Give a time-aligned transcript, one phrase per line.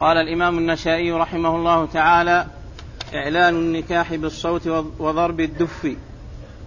[0.00, 2.46] قال الإمام النشائي رحمه الله تعالى
[3.14, 4.66] إعلان النكاح بالصوت
[4.98, 5.96] وضرب الدف.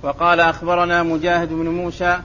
[0.04, 2.20] وقال أخبرنا مجاهد بن موسى.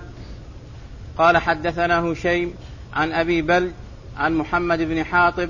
[1.18, 2.54] قال حدثنا هشيم
[2.94, 3.72] عن أبي بل
[4.16, 5.48] عن محمد بن حاطب.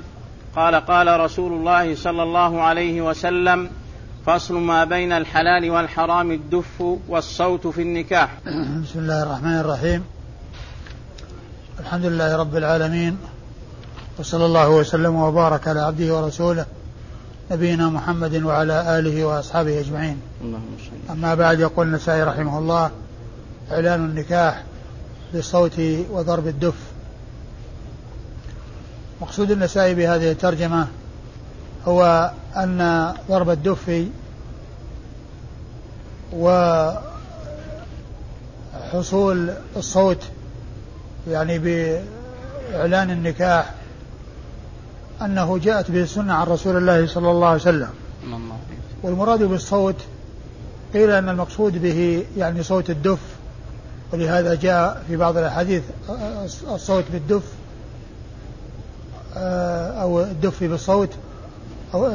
[0.55, 3.69] قال قال رسول الله صلى الله عليه وسلم
[4.25, 8.29] فصل ما بين الحلال والحرام الدف والصوت في النكاح.
[8.83, 10.03] بسم الله الرحمن الرحيم.
[11.79, 13.17] الحمد لله رب العالمين.
[14.19, 16.65] وصلى الله وسلم وبارك على عبده ورسوله
[17.51, 20.21] نبينا محمد وعلى آله وأصحابه أجمعين.
[21.09, 22.91] أما بعد يقول النسائي رحمه الله
[23.71, 24.63] إعلان النكاح
[25.33, 26.73] بالصوت وضرب الدف.
[29.21, 30.87] مقصود النسائي بهذه الترجمة
[31.87, 34.05] هو أن ضرب الدف
[38.93, 40.23] وحصول الصوت
[41.27, 43.73] يعني بإعلان النكاح
[45.21, 47.89] أنه جاءت به السنة عن رسول الله صلى الله عليه وسلم.
[49.03, 49.95] والمراد بالصوت
[50.93, 53.19] قيل أن المقصود به يعني صوت الدف
[54.13, 55.83] ولهذا جاء في بعض الأحاديث
[56.71, 57.43] الصوت بالدف
[60.01, 61.09] أو الدف بالصوت
[61.93, 62.11] أو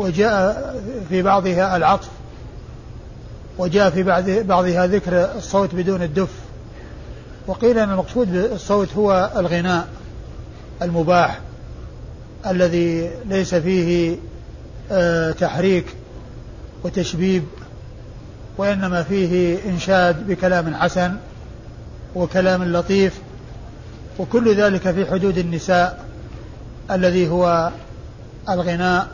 [0.00, 0.74] وجاء
[1.08, 2.08] في بعضها العطف
[3.58, 6.28] وجاء في بعض بعضها ذكر الصوت بدون الدف.
[7.46, 9.88] وقيل أن المقصود بالصوت هو الغناء.
[10.82, 11.40] المباح
[12.46, 14.16] الذي ليس فيه
[14.92, 15.86] آه، تحريك
[16.84, 17.44] وتشبيب
[18.58, 21.16] وإنما فيه إنشاد بكلام حسن
[22.14, 23.20] وكلام لطيف
[24.18, 26.04] وكل ذلك في حدود النساء
[26.90, 27.70] الذي هو
[28.48, 29.08] الغناء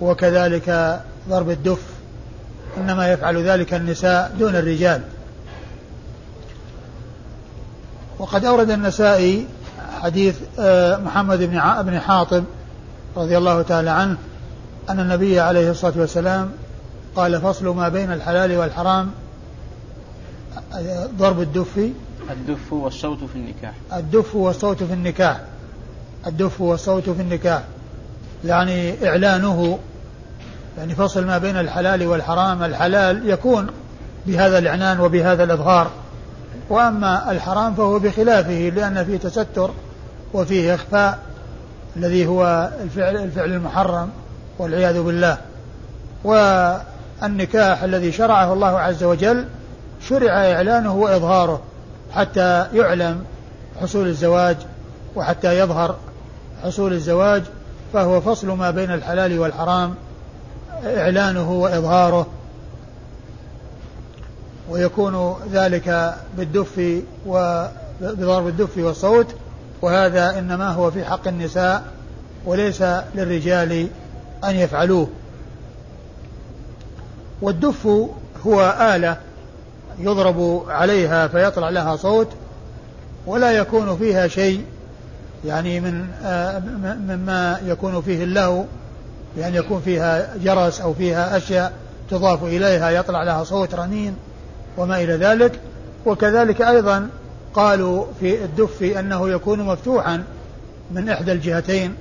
[0.00, 1.82] وكذلك ضرب الدف.
[2.76, 5.02] إنما يفعل ذلك النساء دون الرجال.
[8.18, 9.46] وقد أورد النسائي
[9.98, 12.44] حديث آه، محمد بن بن حاطب
[13.16, 14.16] رضي الله تعالى عنه
[14.90, 16.50] أن النبي عليه الصلاة والسلام
[17.16, 19.10] قال فصل ما بين الحلال والحرام
[21.18, 21.90] ضرب الدف.
[22.30, 23.72] الدف والصوت في النكاح.
[23.96, 25.40] الدف والصوت في النكاح.
[26.26, 27.62] الدف والصوت في النكاح.
[28.44, 29.78] يعني إعلانه
[30.78, 32.62] يعني فصل ما بين الحلال والحرام.
[32.62, 33.66] الحلال يكون
[34.26, 35.90] بهذا الإعلان وبهذا الإظهار.
[36.70, 39.70] وأما الحرام فهو بخلافه لأن فيه تستر.
[40.34, 41.18] وفيه إخفاء
[41.96, 44.10] الذي هو الفعل, الفعل المحرم
[44.58, 45.38] والعياذ بالله.
[46.24, 49.44] والنكاح الذي شرعه الله عز وجل
[50.08, 51.60] شرع إعلانه وإظهاره
[52.14, 53.24] حتى يعلم
[53.80, 54.56] حصول الزواج
[55.16, 55.96] وحتى يظهر
[56.62, 57.42] حصول الزواج
[57.92, 59.94] فهو فصل ما بين الحلال والحرام
[60.84, 62.26] إعلانه وإظهاره.
[64.70, 69.26] ويكون ذلك بالدف وبضرب الدف والصوت
[69.82, 71.82] وهذا إنما هو في حق النساء
[72.46, 72.82] وليس
[73.14, 73.88] للرجال
[74.44, 75.08] أن يفعلوه.
[77.42, 77.86] والدف
[78.46, 79.16] هو آلة
[79.98, 82.28] يضرب عليها فيطلع لها صوت
[83.26, 84.64] ولا يكون فيها شيء
[85.44, 86.58] يعني من آه
[87.08, 88.64] مما يكون فيه اللهو
[89.38, 91.72] يعني يكون فيها جرس أو فيها أشياء
[92.10, 94.16] تضاف إليها يطلع لها صوت رنين
[94.76, 95.60] وما إلى ذلك.
[96.06, 97.08] وكذلك أيضا
[97.58, 100.24] قالوا في الدف أنه يكون مفتوحا
[100.90, 101.94] من إحدى الجهتين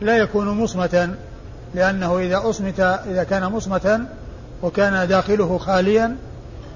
[0.00, 1.14] لا يكون مصمتا
[1.74, 4.06] لأنه إذا أصمت إذا كان مصمتا
[4.62, 6.16] وكان داخله خاليا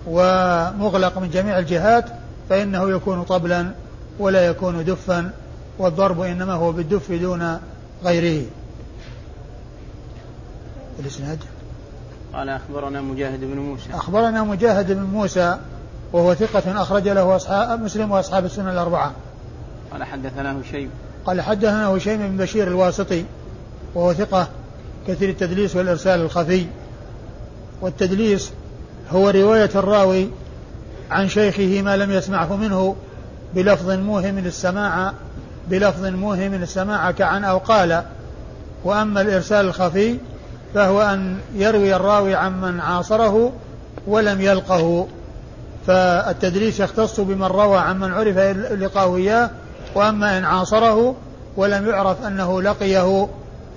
[0.06, 2.05] ومغلق من جميع الجهات
[2.49, 3.71] فإنه يكون طبلا
[4.19, 5.31] ولا يكون دفا
[5.78, 7.59] والضرب إنما هو بالدف دون
[8.05, 8.47] غيره.
[10.99, 11.39] الإسناد؟
[12.33, 13.91] قال أخبرنا مجاهد بن موسى.
[13.95, 15.59] أخبرنا مجاهد بن موسى
[16.14, 19.12] وهو ثقة أخرج له أصحاب مسلم وأصحاب السنة الأربعة.
[19.92, 20.91] قال حدثنا هشيم.
[21.26, 23.25] قال حدثنا هشيم بن بشير الواسطي
[23.94, 24.48] وهو ثقة
[25.08, 26.66] كثير التدليس والإرسال الخفي.
[27.80, 28.53] والتدليس
[29.10, 30.28] هو رواية الراوي
[31.10, 32.97] عن شيخه ما لم يسمعه منه
[33.54, 35.12] بلفظ موهم السماع
[35.69, 38.03] بلفظ موهم السماع كعن أو قال
[38.84, 40.16] وأما الإرسال الخفي
[40.74, 43.53] فهو أن يروي الراوي عمن عاصره
[44.06, 45.09] ولم يلقه
[45.86, 48.39] فالتدريس يختص بمن روى عمن عرف
[48.72, 49.51] لقاه إياه
[49.95, 51.15] وأما إن عاصره
[51.57, 53.28] ولم يعرف أنه لقيه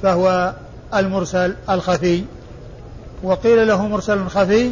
[0.03, 0.53] فهو
[0.95, 2.23] المرسل الخفي.
[3.23, 4.71] وقيل له مرسل خفي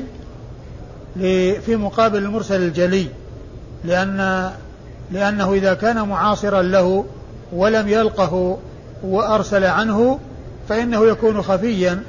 [1.66, 3.08] في مقابل المرسل الجلي
[3.84, 4.52] لأن
[5.12, 7.06] لأنه إذا كان معاصرا له
[7.54, 8.58] ولم يلقه
[9.04, 10.20] وأرسل عنه
[10.70, 12.04] فإنه يكون خفيا.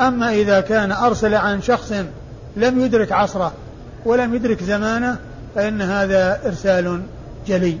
[0.00, 1.92] أما إذا كان أرسل عن شخص
[2.56, 3.52] لم يدرك عصره
[4.04, 5.18] ولم يدرك زمانه
[5.54, 7.02] فإن هذا إرسال
[7.46, 7.78] جلي.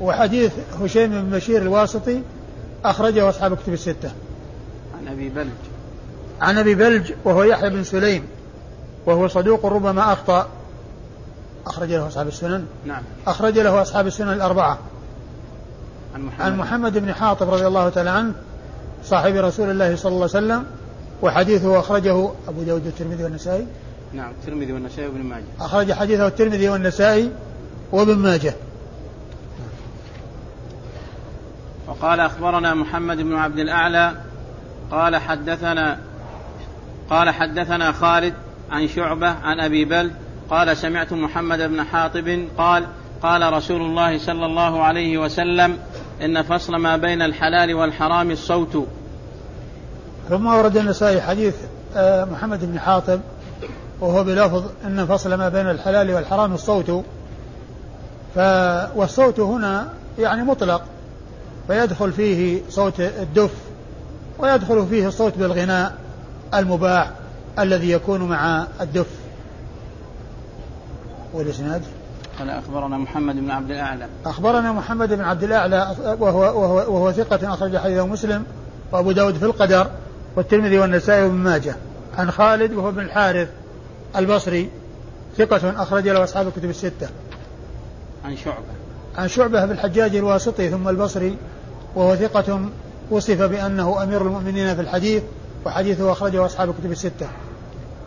[0.00, 2.22] وحديث هشيم بن بشير الواسطي
[2.84, 4.10] أخرجه أصحاب كتب الستة.
[4.98, 5.48] عن أبي بلج.
[6.40, 8.26] عن أبي بلج وهو يحيى بن سليم
[9.06, 10.48] وهو صدوق ربما أخطأ.
[11.66, 12.66] أخرج له أصحاب السنن.
[12.86, 13.02] نعم.
[13.26, 14.78] أخرج له أصحاب السنن الأربعة.
[16.14, 18.32] عن محمد, عن محمد بن حاطب رضي الله تعالى عنه
[19.04, 20.64] صاحب رسول الله صلى الله عليه وسلم
[21.22, 23.66] وحديثه أخرجه أبو داود والترمذي والنسائي.
[24.16, 25.44] نعم الترمذي والنسائي وابن ماجه.
[25.60, 27.30] أخرج حديثه الترمذي والنسائي
[27.92, 28.54] وابن ماجه.
[31.88, 34.12] وقال أخبرنا محمد بن عبد الأعلى
[34.90, 35.98] قال حدثنا
[37.10, 38.34] قال حدثنا خالد
[38.70, 40.10] عن شعبة عن أبي بل
[40.50, 42.86] قال سمعت محمد بن حاطب قال
[43.22, 45.78] قال رسول الله صلى الله عليه وسلم
[46.22, 48.86] إن فصل ما بين الحلال والحرام الصوت.
[50.28, 51.54] ثم ورد النسائي حديث
[51.96, 53.20] آه، محمد بن حاطب
[54.00, 57.04] وهو بلفظ أن فصل ما بين الحلال والحرام الصوت.
[58.34, 58.38] ف
[58.96, 59.88] والصوت هنا
[60.18, 60.82] يعني مطلق
[61.66, 63.50] فيدخل فيه صوت الدف
[64.38, 65.94] ويدخل فيه الصوت بالغناء
[66.54, 67.10] المباح
[67.58, 69.06] الذي يكون مع الدف.
[71.32, 71.82] والإسناد؟
[72.38, 74.06] قال أخبرنا محمد بن عبد الأعلى.
[74.26, 78.44] أخبرنا محمد بن عبد الأعلى وهو وهو, وهو ثقة أخرج حديثه مسلم
[78.92, 79.86] وأبو داود في القدر
[80.36, 81.76] والترمذي والنسائي وابن ماجه.
[82.18, 83.48] عن خالد وهو بن الحارث.
[84.16, 84.70] البصري
[85.38, 87.08] ثقة أخرج له أصحاب الكتب الستة.
[88.24, 88.74] عن شعبة.
[89.16, 91.36] عن شعبة بن الحجاج الواسطي ثم البصري
[91.94, 92.68] وهو ثقة
[93.10, 95.22] وصف بأنه أمير المؤمنين في الحديث
[95.66, 97.28] وحديثه أخرجه أصحاب الكتب الستة.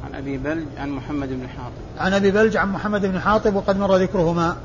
[0.05, 2.05] عن أبي بلج عن محمد بن حاطب.
[2.05, 4.57] عن أبي بلج عن محمد بن حاطب وقد مر ذكرهما.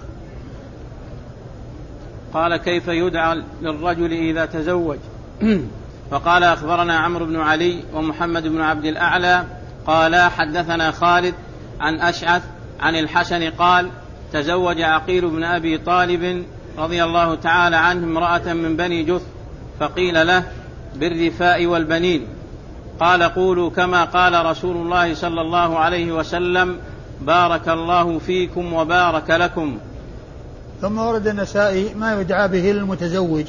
[2.35, 4.99] قال كيف يدعى للرجل إذا تزوج
[6.11, 9.45] فقال أخبرنا عمرو بن علي ومحمد بن عبد الأعلى
[9.87, 11.35] قال حدثنا خالد
[11.81, 12.43] عن أشعث
[12.81, 13.91] عن الحسن قال
[14.33, 16.45] تزوج عقيل بن أبي طالب
[16.79, 19.23] رضي الله تعالى عنه امرأة من بني جث
[19.81, 20.45] فقيل له
[20.97, 22.27] بالرفاء والبنين.
[23.01, 26.79] قال قولوا كما قال رسول الله صلى الله عليه وسلم
[27.21, 29.79] بارك الله فيكم وبارك لكم.
[30.83, 33.45] ثم ورد النسائي ما يدعى به للمتزوج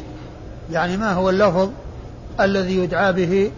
[0.72, 1.70] يعني ما هو اللفظ
[2.40, 3.52] الذي يدعى به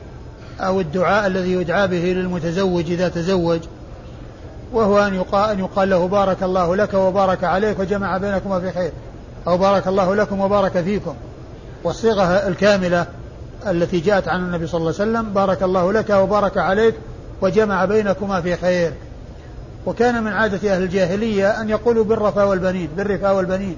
[0.59, 3.59] أو الدعاء الذي يدعى به للمتزوج إذا تزوج
[4.73, 8.91] وهو أن يقال, أن يقال له بارك الله لك وبارك عليك وجمع بينكما في خير
[9.47, 11.15] أو بارك الله لكم وبارك فيكم.
[11.83, 13.05] والصيغة الكاملة
[13.67, 16.95] التي جاءت عن النبي صلى الله عليه وسلم بارك الله لك وبارك عليك
[17.41, 18.93] وجمع بينكما في خير.
[19.85, 23.77] وكان من عادة أهل الجاهلية أن يقولوا بالرفا والبنين بالرفا والبنين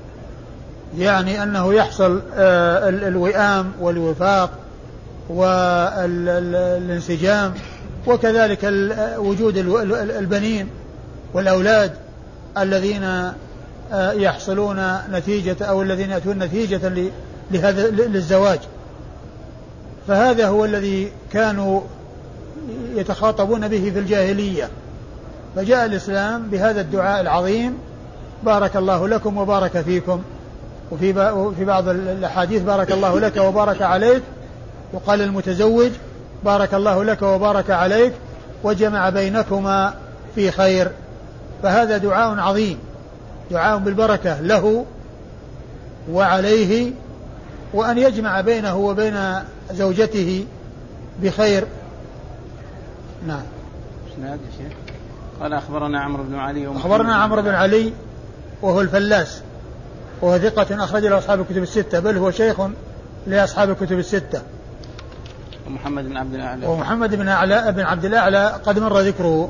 [0.97, 4.49] يعني أنه يحصل آه، الوئام والوفاق
[5.29, 6.73] والانسجام
[8.07, 8.59] وكذلك
[9.17, 9.57] وجود
[10.17, 10.67] البنين
[11.33, 11.93] والأولاد
[12.57, 13.03] الذين
[13.93, 16.91] آه، يحصلون نتيجة أو الذين يأتون نتيجة
[17.51, 18.59] لهذا للزواج.
[20.07, 21.81] فهذا هو الذي كانوا
[22.95, 24.69] يتخاطبون به في الجاهلية.
[25.55, 27.77] فجاء الإسلام بهذا الدعاء العظيم
[28.43, 30.21] بارك الله لكم وبارك فيكم.
[30.91, 31.13] وفي
[31.57, 34.23] في بعض الأحاديث بارك الله لك وبارك عليك.
[34.93, 35.91] وقال المتزوج
[36.45, 38.13] بارك الله لك وبارك عليك
[38.63, 39.93] وجمع بينكما
[40.35, 40.91] في خير.
[41.63, 42.79] فهذا دعاء عظيم
[43.51, 44.85] دعاء بالبركة له
[46.11, 46.91] وعليه
[47.73, 49.19] وأن يجمع بينه وبين
[49.71, 50.45] زوجته
[51.23, 51.65] بخير.
[53.27, 53.43] نعم.
[54.13, 54.77] اسناد يا شيخ
[55.41, 57.93] قال أخبرنا عمرو بن علي أخبرنا عمرو بن علي
[58.61, 59.41] وهو الفلاس
[60.21, 62.61] وهو ثقة أخرج له أصحاب الكتب الستة بل هو شيخ
[63.27, 64.41] لأصحاب الكتب الستة.
[65.67, 66.67] ومحمد بن عبد الأعلى.
[66.67, 69.49] ومحمد بن أعلى بن عبد الأعلى قد مر ذكره.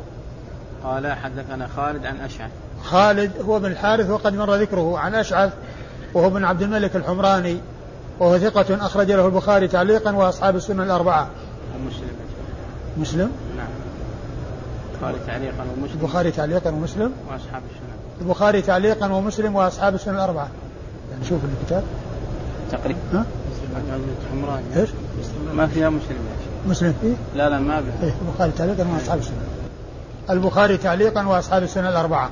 [0.84, 2.52] قال حدثنا خالد عن أشعث.
[2.84, 5.00] خالد هو بن الحارث وقد مر ذكره.
[5.00, 5.54] عن أشعث
[6.14, 7.58] وهو بن عبد الملك الحمراني
[8.20, 11.28] وهو ثقة أخرج له البخاري تعليقا وأصحاب السنة الأربعة.
[11.76, 12.16] ومسلم
[12.98, 13.68] مسلم؟ نعم.
[14.94, 16.00] البخاري تعليقا ومسلم.
[16.02, 18.22] البخاري تعليقا ومسلم؟ وأصحاب السنة.
[18.22, 20.48] البخاري تعليقا ومسلم وأصحاب السنة الأربعة.
[21.12, 21.84] يعني شوف الكتاب.
[22.72, 23.26] تقريبا.
[24.32, 24.90] حمراني إيش؟
[25.54, 26.18] ما فيها مسلم
[26.68, 28.08] مسلم؟ فيه؟ لا لا ما فيها.
[28.08, 29.36] إيه البخاري تعليقا وأصحاب السنة.
[30.30, 32.30] البخاري تعليقا وأصحاب السنة الأربعة.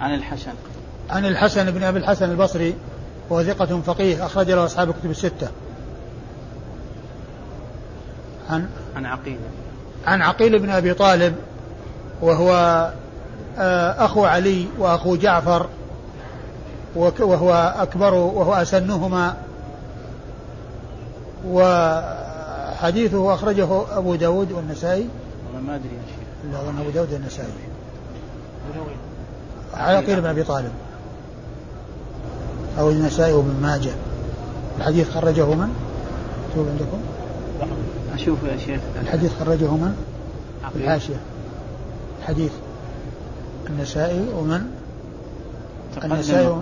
[0.00, 0.52] عن الحسن.
[1.10, 2.74] عن الحسن بن أبي الحسن البصري
[3.30, 5.48] وهو ثقة فقيه أخرج له أصحاب الكتب الستة.
[8.50, 8.66] عن؟
[8.96, 9.38] عن عقيل.
[10.06, 11.34] عن عقيل بن أبي طالب
[12.22, 12.52] وهو
[13.58, 15.66] آه، أخو علي وأخو جعفر
[16.96, 19.36] وهو أكبر وهو أسنهما
[21.48, 25.08] وحديثه أخرجه أبو داود والنسائي.
[25.46, 26.52] والله ما أدري يا شيخ.
[26.52, 27.48] لا أظن أبو داود والنسائي.
[29.74, 30.72] عقيل بن أبي طالب.
[32.78, 33.92] أو النسائي وابن ماجه.
[34.78, 35.74] الحديث خرجه من؟
[36.48, 36.98] مكتوب عندكم؟
[38.14, 38.80] أشوف يا شيخ.
[39.02, 39.96] الحديث خرجه من؟
[40.76, 41.20] الحاشية.
[42.18, 42.52] الحديث
[43.70, 44.62] النسائي ومن؟
[46.04, 46.60] النسائي و...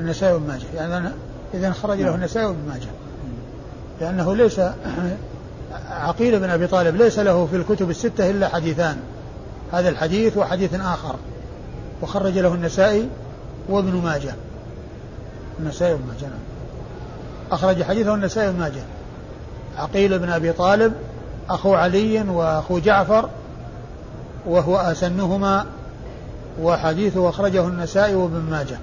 [0.00, 0.66] النسائي وابن ماجه.
[0.74, 1.08] يعني
[1.54, 2.14] إذا خرج له نعم.
[2.14, 2.88] النسائي وابن ماجه.
[4.00, 4.60] لأنه ليس
[5.90, 8.96] عقيل بن أبي طالب ليس له في الكتب الستة إلا حديثان
[9.72, 11.16] هذا الحديث وحديث آخر.
[12.02, 13.08] وخرج له النسائي
[13.68, 14.34] وابن ماجه.
[15.60, 16.40] النسائي وابن ماجه نعم.
[17.52, 18.82] أخرج حديثه النسائي وابن ماجه.
[19.76, 20.92] عقيل بن أبي طالب
[21.50, 23.28] أخو علي وأخو جعفر
[24.46, 25.66] وهو أسنهما
[26.62, 28.78] وحديثه أخرجه النسائي وابن ماجه.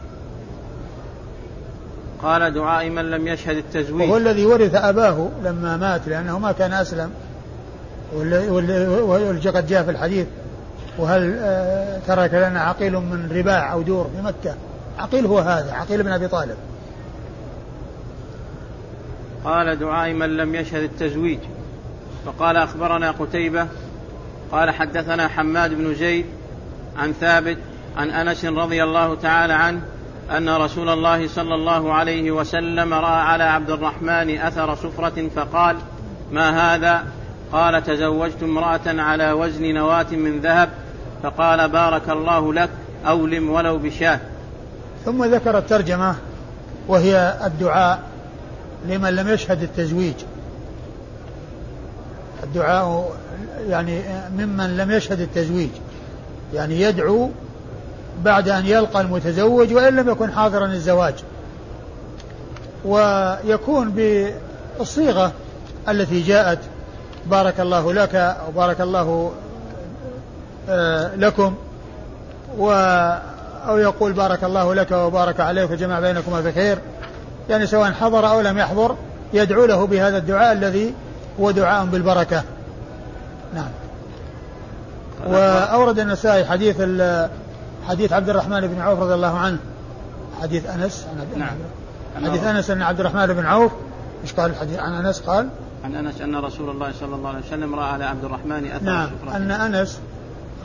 [2.23, 6.73] قال دعاء من لم يشهد التزويج وهو الذي ورث أباه لما مات لأنه ما كان
[6.73, 7.11] أسلم.
[8.15, 10.27] والذي قد جاء في الحديث
[10.97, 14.55] وهل آه، ترك لنا عقيل من رباع أو دور في مكة؟
[14.99, 16.55] عقيل هو هذا عقيل بن أبي طالب.
[19.43, 21.39] قال دعاء من لم يشهد التزويج
[22.25, 23.67] وقال أخبرنا قتيبة
[24.51, 26.25] قال حدثنا حماد بن زيد
[26.97, 27.57] عن ثابت
[27.97, 29.81] عن أنس رضي الله تعالى عنه
[30.31, 35.77] أن رسول الله صلى الله عليه وسلم رأى على عبد الرحمن أثر سفرة فقال
[36.31, 37.03] ما هذا؟
[37.51, 40.69] قال تزوجت امرأة على وزن نواة من ذهب.
[41.23, 42.69] فقال بارك الله لك
[43.07, 44.19] أولم ولو بشاه.
[45.05, 46.15] ثم ذكر الترجمة
[46.87, 47.99] وهي الدعاء
[48.87, 50.15] لمن لم يشهد التزويج.
[52.43, 53.15] الدعاء
[53.69, 54.01] يعني
[54.37, 55.69] ممن لم يشهد التزويج.
[56.53, 57.29] يعني يدعو
[58.21, 61.13] بعد أن يلقى المتزوج وإن لم يكن حاضرا الزواج
[62.85, 63.89] ويكون
[64.79, 65.31] بالصيغة
[65.89, 66.59] التي جاءت
[67.25, 69.31] بارك الله لك أو بارك الله
[70.69, 71.55] آه، لكم
[72.57, 72.71] و
[73.67, 76.77] أو يقول بارك الله لك وبارك عليك وجمع بينكما بخير
[77.49, 78.95] يعني سواء حضر أو لم يحضر
[79.33, 80.93] يدعو له بهذا الدعاء الذي
[81.39, 82.43] هو دعاء بالبركة.
[83.55, 83.69] نعم.
[85.27, 86.75] وأورد النسائي حديث
[87.87, 89.57] حديث عبد الرحمن بن عوف رضي الله عنه.
[90.41, 91.07] حديث أنس.
[91.37, 91.55] نعم.
[92.25, 93.71] حديث أنس أن عبد الرحمن بن عوف
[94.23, 95.49] إيش قال الحديث؟ عن أنس قال؟
[95.83, 99.09] عن أنس أن رسول الله صلى الله عليه وسلم رأى على عبد الرحمن أثر نعم.
[99.35, 99.99] أن أنس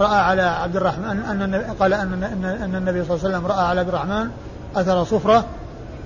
[0.01, 2.25] رأى على عبد الرحمن أن قال أن
[2.63, 4.31] أن النبي صلى الله عليه وسلم رأى على عبد الرحمن
[4.77, 5.45] أثر صفرة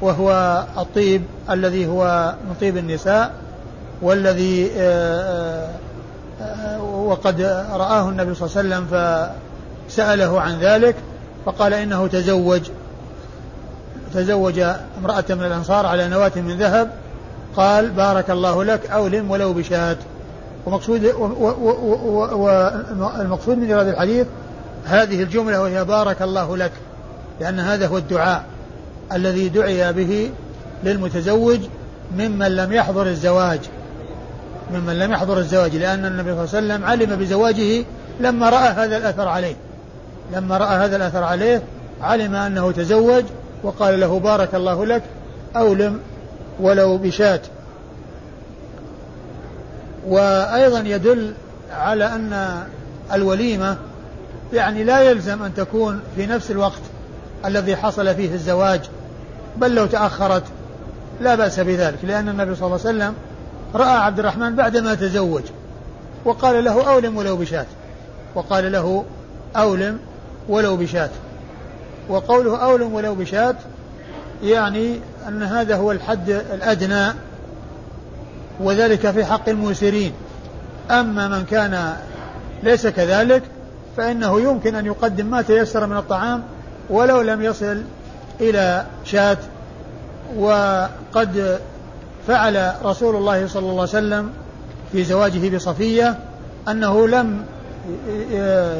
[0.00, 3.32] وهو الطيب الذي هو من طيب النساء
[4.02, 5.68] والذي آه،
[6.40, 7.40] آه، وقد
[7.72, 8.86] رآه النبي صلى الله عليه وسلم
[9.92, 10.96] فسأله عن ذلك
[11.46, 12.60] فقال إنه تزوج
[14.14, 14.58] تزوج
[14.98, 16.90] امرأة من الأنصار على نواة من ذهب
[17.56, 19.96] قال بارك الله لك أولم ولو بشاة.
[20.66, 21.04] ومقصود
[22.34, 24.26] والمقصود من هذا الحديث
[24.84, 26.72] هذه الجملة وهي بارك الله لك
[27.40, 28.44] لأن هذا هو الدعاء
[29.12, 30.30] الذي دعي به
[30.84, 31.60] للمتزوج
[32.16, 33.60] ممن لم يحضر الزواج
[34.74, 37.84] ممن لم يحضر الزواج لأن النبي صلى الله عليه وسلم علم بزواجه
[38.20, 39.54] لما رأى هذا الأثر عليه.
[40.32, 41.62] لما رأى هذا الأثر عليه
[42.02, 43.24] علم أنه تزوج
[43.62, 45.02] وقال له بارك الله لك
[45.56, 46.00] أولم
[46.60, 47.40] ولو بشاة
[50.06, 51.32] وأيضا يدل
[51.72, 52.62] على أن
[53.12, 53.76] الوليمة
[54.52, 56.82] يعني لا يلزم أن تكون في نفس الوقت
[57.44, 58.80] الذي حصل فيه الزواج
[59.56, 60.42] بل لو تأخرت
[61.20, 63.14] لا بأس بذلك لأن النبي صلى الله عليه وسلم
[63.74, 65.42] رأى عبد الرحمن بعدما تزوج
[66.24, 67.66] وقال له أولم ولو بشاة
[68.34, 69.04] وقال له
[69.56, 69.98] أولم
[70.48, 71.10] ولو بشاة.
[72.08, 73.54] وقوله أولم ولو بشاة
[74.42, 77.06] يعني أن هذا هو الحد الأدنى
[78.60, 80.12] وذلك في حق الموسرين.
[80.90, 81.96] أما من كان
[82.62, 83.42] ليس كذلك
[83.96, 86.42] فإنه يمكن أن يقدم ما تيسر من الطعام
[86.90, 87.82] ولو لم يصل
[88.40, 89.38] إلى شاة.
[90.36, 91.60] وقد
[92.26, 94.30] فعل رسول الله صلى الله عليه وسلم
[94.92, 96.18] في زواجه بصفية
[96.68, 97.44] أنه لم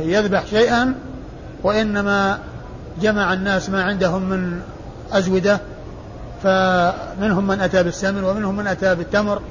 [0.04, 0.94] يذبح شيئا
[1.62, 2.38] وإنما
[3.02, 4.60] جمع الناس ما عندهم من
[5.12, 5.60] أزودة
[6.42, 9.42] فمنهم من أتى بالسمن ومنهم من أتى بالتمر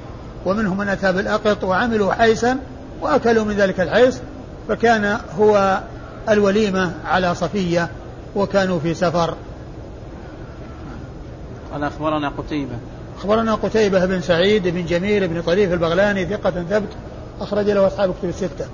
[0.45, 2.57] ومنهم من أتى بالأقط وعملوا حيسا
[3.01, 4.21] وأكلوا من ذلك الحيس
[4.67, 5.81] فكان هو
[6.29, 7.89] الوليمة على صفية
[8.35, 9.35] وكانوا في سفر.
[11.73, 12.75] قال أخبرنا قتيبة.
[13.19, 16.89] أخبرنا قتيبة بن سعيد بن جميل بن طريف البغلاني ثقة ثبت
[17.41, 18.65] أخرج له أصحاب كتب الستة.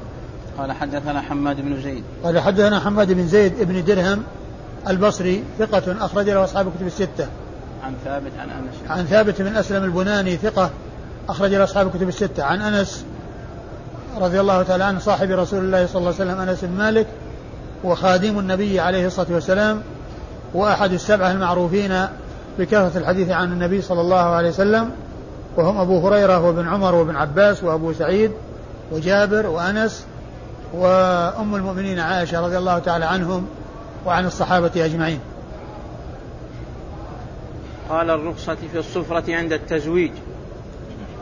[0.58, 2.04] قال حدثنا حماد بن زيد.
[2.24, 4.24] قال حدثنا حماد بن زيد بن درهم
[4.88, 7.28] البصري ثقة أخرج له أصحاب كتب الستة.
[7.84, 8.90] عن ثابت عن أنس.
[8.90, 10.70] عن ثابت بن أسلم البناني ثقة
[11.30, 12.44] أخرج له أصحاب الكتب الستة.
[12.44, 13.06] عن أنس
[14.22, 17.08] رضي الله تعالى عنه صاحب رسول الله صلى الله عليه وسلم أنس بن مالك
[17.84, 19.82] وخادم النبي عليه الصلاة والسلام
[20.54, 22.08] وأحد السبعة المعروفين
[22.60, 24.92] بكثرة الحديث عن النبي صلى الله عليه وسلم
[25.58, 28.32] وهم أبو هريرة وابن عمر وابن عباس وأبو سعيد
[28.92, 30.06] وجابر وأنس
[30.74, 33.48] وأم المؤمنين عائشة رضي الله تعالى عنهم
[34.06, 35.20] وعن الصحابة أجمعين.
[37.90, 40.12] قال الرخصة في الصفرة عند التزويج.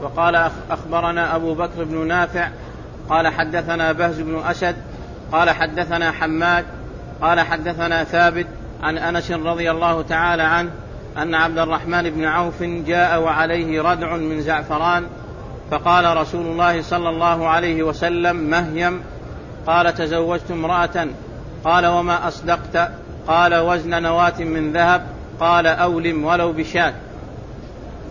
[0.02, 2.50] وقال أخبرنا أبو بكر بن نافع
[3.10, 4.76] قال حدثنا بهز بن أسد
[5.32, 6.66] قال حدثنا حماد
[7.22, 8.48] قال حدثنا ثابت
[8.84, 10.72] عن أنس رضي الله تعالى عنه
[11.18, 15.08] أن عبد الرحمن بن عوف جاء وعليه ردع من زعفران
[15.72, 19.02] فقال رسول الله صلى الله عليه وسلم مهيم
[19.68, 21.08] قال تزوجت امرأة
[21.64, 22.92] قال وما أصدقت
[23.28, 25.02] قال وزن نواة من ذهب
[25.40, 26.94] قال أولم ولو بشاة.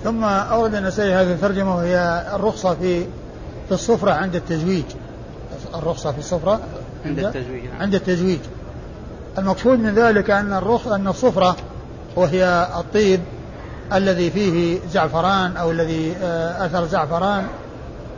[0.04, 3.04] ثم أورد النسائي هذه الترجمة وهي الرخصة في
[3.68, 4.84] في الصفرة عند التزويج.
[5.74, 6.60] الرخصة في الصفرة
[7.04, 7.82] عند, عند التزويج نعم.
[7.82, 8.38] عند التزويج.
[9.38, 11.56] المقصود من ذلك أن الرخ أن الصفرة
[12.16, 13.20] وهي الطيب
[13.92, 17.46] الذي فيه زعفران أو الذي آه، أثر زعفران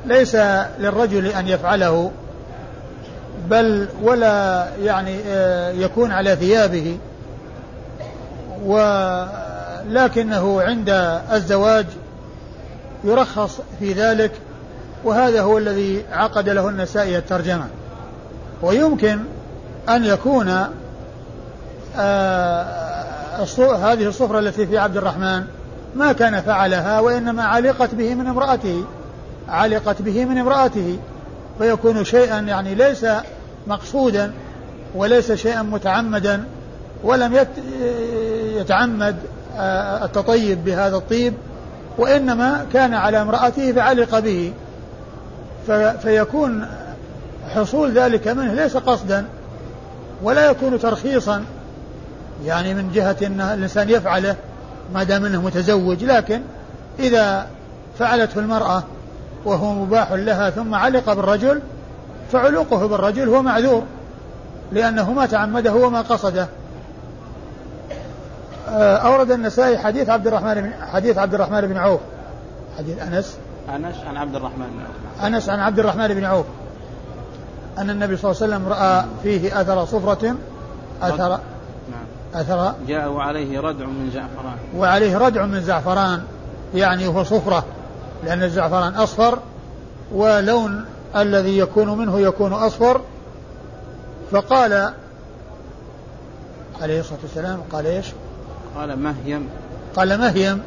[0.06, 0.34] ليس
[0.78, 2.10] للرجل أن يفعله
[3.50, 6.98] بل ولا يعني آه، يكون على ثيابه.
[8.64, 10.88] ولكنه عند
[11.32, 11.86] الزواج
[13.04, 14.32] يرخص في ذلك
[15.04, 17.66] وهذا هو الذي عقد له النسائي الترجمة.
[18.62, 19.18] ويمكن
[19.88, 20.48] أن يكون
[21.96, 22.86] آه
[23.58, 25.44] هذه الصفرة التي في عبد الرحمن
[25.94, 28.84] ما كان فعلها وإنما علقت به من امرأته.
[29.48, 30.98] علقت به من امرأته.
[31.58, 33.06] فيكون شيئا يعني ليس
[33.66, 34.32] مقصودا
[34.94, 36.44] وليس شيئا متعمدا
[37.04, 37.46] ولم
[38.56, 39.16] يتعمد
[39.56, 41.34] آه، التطيب بهذا الطيب
[41.98, 44.52] وإنما كان على امرأته فعلق به.
[46.02, 46.66] فيكون
[47.54, 49.24] حصول ذلك منه ليس قصدا
[50.22, 51.44] ولا يكون ترخيصا
[52.44, 54.36] يعني من جهة أن الإنسان يفعله
[54.94, 56.04] ما دام أنه متزوج.
[56.04, 56.40] لكن
[56.98, 57.46] إذا
[57.98, 58.82] فعلته المرأة
[59.46, 61.60] وهو مباح لها ثم علق بالرجل
[62.32, 63.82] فعلوقه بالرجل هو معذور
[64.72, 66.48] لأنه ما تعمده وما قصده.
[68.68, 72.00] آه، أورد النسائي حديث عبد الرحمن بن حديث عبد الرحمن بن عوف.
[72.78, 73.36] حديث أنس.
[73.74, 75.24] أنس عن عبد الرحمن بن عوف.
[75.24, 76.46] أنس عن عبد الرحمن بن عوف.
[77.78, 80.34] أن النبي صلى الله عليه وسلم رأى فيه أثر صفرة
[81.02, 82.04] أثر نعم.
[82.34, 84.56] أثر جاء وعليه ردع من زعفران.
[84.76, 86.22] وعليه ردع من زعفران
[86.74, 87.64] يعني هو صفرة.
[88.24, 89.38] لأن الزعفران أصفر
[90.12, 90.84] ولون
[91.16, 93.00] الذي يكون منه يكون أصفر.
[94.30, 94.92] فقال
[96.82, 98.06] عليه الصلاة والسلام قال إيش؟
[98.76, 99.48] قال مهيم
[99.96, 100.62] قال مهيم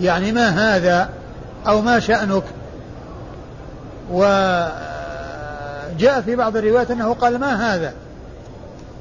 [0.00, 1.08] يعني ما هذا
[1.68, 2.42] أو ما شأنك؟
[4.12, 4.70] وجاء
[6.24, 7.92] في بعض الروايات أنه قال ما هذا؟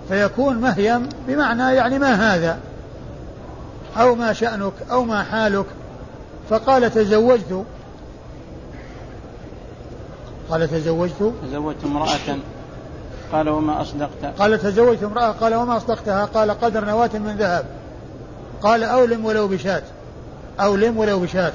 [0.10, 2.58] فيكون مهيم بمعنى يعني ما هذا؟
[3.98, 5.66] أو ما شأنك أو ما حالك؟
[6.50, 7.66] فقال تزوجت.
[10.50, 11.34] قال تزوجت.
[11.48, 12.38] تزوجت امرأة.
[13.32, 14.40] قال وما أصدقت.
[14.40, 15.32] قال تزوجت امرأة.
[15.32, 16.26] قال وما أصدقتها.
[16.26, 17.66] قال قدر نواة من ذهب.
[18.62, 19.82] قال أولم ولو بشاة.
[20.60, 21.52] أولم ولو بشاة.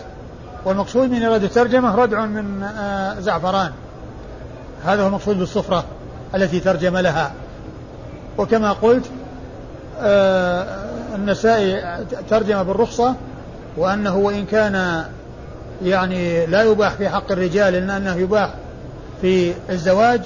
[0.64, 3.72] والمقصود من إرادة الترجمة ردع من آه، زعفران.
[4.84, 5.84] هذا هو المقصود بالصفرة
[6.34, 7.32] التي ترجم لها.
[8.38, 9.04] وكما قلت
[10.00, 10.66] آه،
[11.14, 11.82] النسائي
[12.30, 13.14] ترجم بالرخصة
[13.76, 15.04] وأنه وإن كان
[15.82, 18.50] يعني لا يباح في حق الرجال إلا أنه يباح
[19.22, 20.20] في الزواج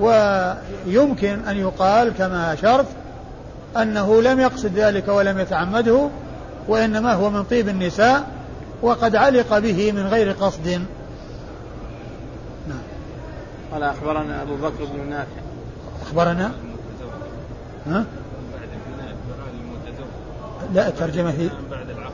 [0.00, 2.86] ويمكن أن يقال كما شرط
[3.76, 6.08] أنه لم يقصد ذلك ولم يتعمده
[6.68, 8.26] وإنما هو من طيب النساء
[8.82, 10.68] وقد علق به من غير قصد.
[12.68, 12.78] نعم.
[13.72, 15.40] قال أخبرنا أبو بكر بن نافع.
[16.02, 16.52] أخبرنا؟
[17.86, 18.04] ها؟
[20.74, 22.12] لا الترجمة هي بعد العقد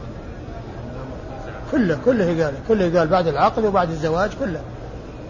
[1.72, 4.60] كله كله قال كله قال بعد العقد وبعد الزواج كله.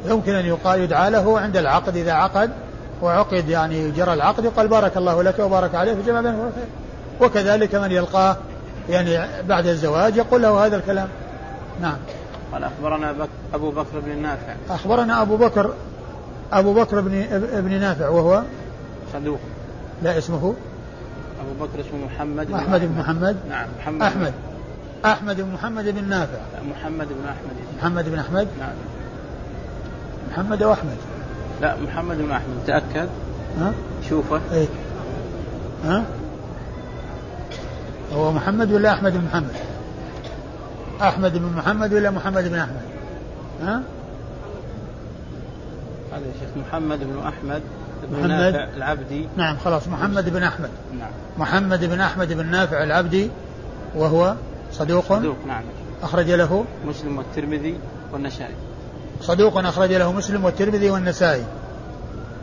[0.04, 2.50] يمكن أن يقال يدعى له عند العقد إذا عقد
[3.02, 6.66] وعقد يعني جرى العقد يقال بارك الله لك وبارك عليه في جمع بينه الخير
[7.20, 8.36] وكذلك من يلقاه
[8.88, 11.08] يعني بعد الزواج يقول له هذا الكلام.
[11.80, 11.96] نعم.
[12.52, 14.54] قال أخبرنا بك أبو بكر بن نافع.
[14.70, 15.70] أخبرنا أبو بكر
[16.52, 18.42] أبو بكر بن ابن نافع وهو
[19.12, 19.38] صدوق
[20.02, 20.54] لا اسمه.
[21.40, 23.36] أبو بكر اسمه محمد بن أحمد بن محمد.
[23.48, 24.02] نعم محمد.
[24.02, 24.32] أحمد.
[25.04, 26.38] أحمد بن محمد بن نافع.
[26.70, 27.56] محمد بن أحمد.
[27.78, 28.48] محمد بن أحمد.
[28.58, 28.72] نعم.
[30.30, 30.96] محمد أو أحمد؟
[31.60, 32.56] لا محمد بن أحمد.
[32.66, 33.08] تأكد.
[33.58, 33.72] ها؟
[34.08, 34.40] شوفه.
[34.52, 34.66] إيه.
[35.84, 36.04] ها؟
[38.12, 39.54] هو محمد ولا أحمد بن محمد؟
[41.00, 42.82] أحمد بن محمد ولا محمد بن أحمد؟
[43.62, 43.82] ها؟
[46.12, 47.62] هذا يا شيخ محمد بن أحمد
[48.12, 48.68] محمد.
[48.76, 49.28] العبدي.
[49.36, 49.88] نعم خلاص.
[49.88, 50.70] محمد بن أحمد.
[50.98, 51.10] نعم.
[51.38, 53.30] محمد بن أحمد بن نافع العبدي
[53.94, 54.34] وهو
[54.72, 55.04] صدوق.
[55.04, 55.62] صدوق نعم.
[56.02, 57.78] أخرج له مسلم والترمذي
[58.12, 58.54] والنسائي.
[59.20, 61.44] صدوق أخرج له مسلم والترمذي والنسائي.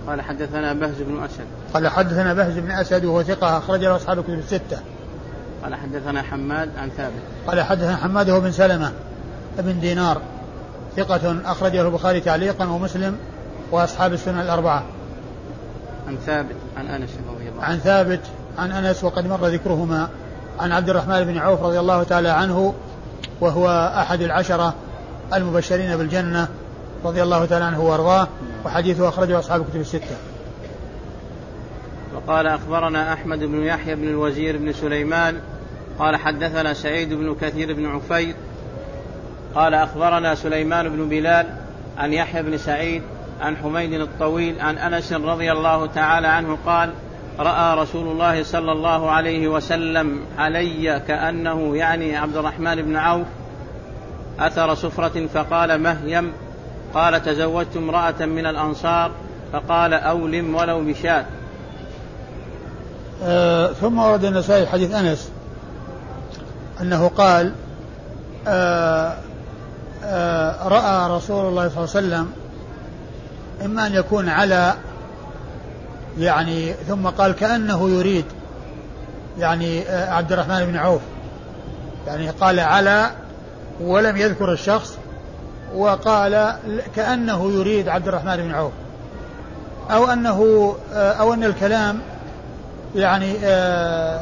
[0.07, 1.45] قال حدثنا بهز بن أسد.
[1.73, 4.79] قال حدثنا بهز بن أسد وهو ثقة أخرج له أصحاب الكتب الستة.
[5.63, 7.21] قال حدثنا حماد عن ثابت.
[7.47, 8.91] قال حدثنا حماد هو بن سلمة
[9.57, 10.21] بن دينار
[10.97, 13.17] ثقة أخرجه البخاري تعليقا ومسلم
[13.71, 14.83] وأصحاب السنن الأربعة.
[16.07, 17.73] عن ثابت عن أنس رضي الله عنه.
[17.73, 18.21] عن ثابت
[18.57, 20.09] عن أنس وقد مر ذكرهما
[20.59, 22.73] عن عبد الرحمن بن عوف رضي الله تعالى عنه
[23.41, 24.73] وهو أحد العشرة
[25.33, 26.47] المبشرين بالجنة
[27.05, 28.27] رضي الله تعالى عنه وأرضاه
[28.65, 30.17] وحديثه أخرجه أصحاب الكتب الستة.
[32.15, 35.39] وقال أخبرنا أحمد بن يحيى بن الوزير بن سليمان
[35.99, 38.35] قال حدثنا سعيد بن كثير بن عفير
[39.55, 41.47] قال أخبرنا سليمان بن بلال
[41.97, 43.01] عن يحيى بن سعيد
[43.41, 46.93] عن حميد الطويل عن أنس رضي الله تعالى عنه قال
[47.39, 53.27] رأى رسول الله صلى الله عليه وسلم علي كأنه يعني عبد الرحمن بن عوف
[54.39, 56.31] أثر سفرة فقال مهيم
[56.93, 59.11] قال تزوجت امرأة من الأنصار
[59.53, 61.25] فقال أولم ولو بشاة.
[63.23, 65.29] آه ثم ورد النسائي حديث أنس
[66.81, 67.53] أنه قال
[68.47, 69.17] آه
[70.03, 72.31] آه رأى رسول الله صلى الله عليه وسلم
[73.65, 74.73] إما أن يكون على
[76.19, 78.25] يعني ثم قال كأنه يريد
[79.39, 81.01] يعني آه عبد الرحمن بن عوف
[82.07, 83.11] يعني قال على
[83.81, 84.97] ولم يذكر الشخص
[85.75, 86.55] وقال
[86.95, 88.71] كأنه يريد عبد الرحمن بن عوف.
[89.91, 91.99] أو أنه أو أن الكلام
[92.95, 94.19] يعني آه،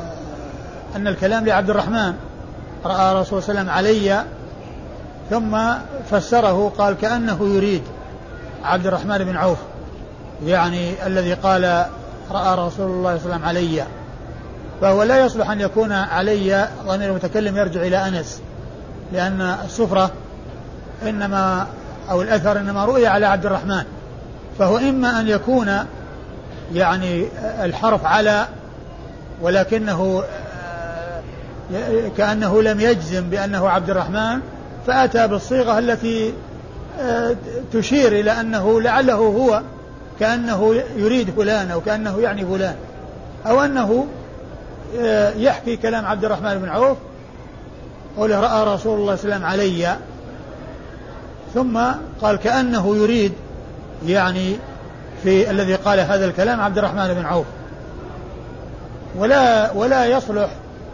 [0.95, 2.13] أن الكلام لعبد الرحمن.
[2.85, 4.23] رأى رسول صلى الله عليه وسلم علي
[5.29, 5.81] ثم
[6.11, 7.81] فسره قال كأنه يريد
[8.63, 9.57] عبد الرحمن بن عوف.
[10.45, 11.85] يعني الذي قال
[12.31, 13.85] رأى رسول الله صلى الله عليه وسلم علي.
[14.81, 18.41] فهو لا يصلح أن يكون علي ضمير المتكلم يرجع إلى أنس
[19.13, 20.11] لأن السفرة
[21.03, 21.67] إنما
[22.09, 23.83] أو الأثر إنما رؤي على عبد الرحمن.
[24.59, 25.79] فهو إما أن يكون
[26.73, 27.27] يعني
[27.63, 28.47] الحرف على
[29.41, 30.23] ولكنه
[31.73, 34.39] آه، كأنه لم يجزم بأنه عبد الرحمن
[34.87, 36.33] فأتى بالصيغة التي
[36.99, 37.35] آه،
[37.73, 39.61] تشير إلى أنه لعله هو
[40.19, 42.75] كأنه يريد فلان أو كأنه يعني فلان
[43.47, 44.07] أو أنه
[44.99, 46.97] آه، يحكي كلام عبد الرحمن بن عوف
[48.17, 49.97] قوله رأى رسول الله صلى الله عليه وسلم علي
[51.55, 51.79] ثم
[52.21, 53.33] قال كأنه يريد
[54.05, 54.55] يعني
[55.23, 57.45] في الذي قال هذا الكلام عبد الرحمن بن عوف.
[59.15, 60.49] ولا ولا يصلح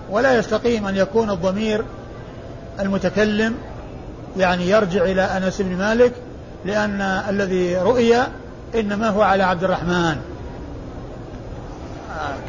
[0.09, 1.83] ولا يستقيم أن يكون الضمير
[2.79, 3.55] المتكلم
[4.37, 6.13] يعني يرجع إلى أنس بن مالك
[6.65, 8.15] لأن الذي رؤي
[8.75, 10.17] إنما هو على عبد الرحمن.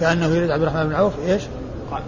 [0.00, 1.42] كأنه يريد عبد الرحمن بن عوف إيش؟
[1.90, 2.02] قال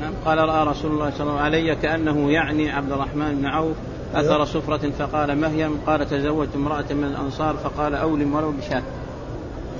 [0.00, 3.76] نعم قال رأى رسول الله صلى الله عليه وسلم كأنه يعني عبد الرحمن بن عوف.
[4.14, 4.44] أثر أيوه.
[4.44, 8.82] سفرة فقال مهيم قال تزوجت امرأة من الأنصار فقال أولم ولو بشاة.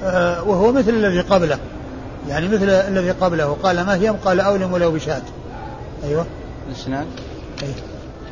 [0.04, 1.58] آه وهو مثل الذي قبله.
[2.28, 3.56] يعني مثل الذي قبله.
[3.62, 5.22] قال مهيم قال أولم ولو بشاة.
[6.04, 6.26] أيوه.
[6.68, 7.06] الإسناد؟
[7.62, 7.74] أيوه.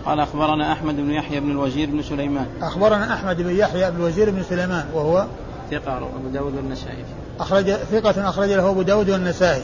[0.06, 2.46] قال أخبرنا أحمد بن يحيى بن الوزير بن سليمان.
[2.62, 5.26] أخبرنا أحمد بن يحيى بن الوزير بن سليمان وهو
[5.70, 7.04] ثقة أبو داود والنسائي.
[7.40, 9.62] أخرج ثقة أخرج له أبو داود والنسائي.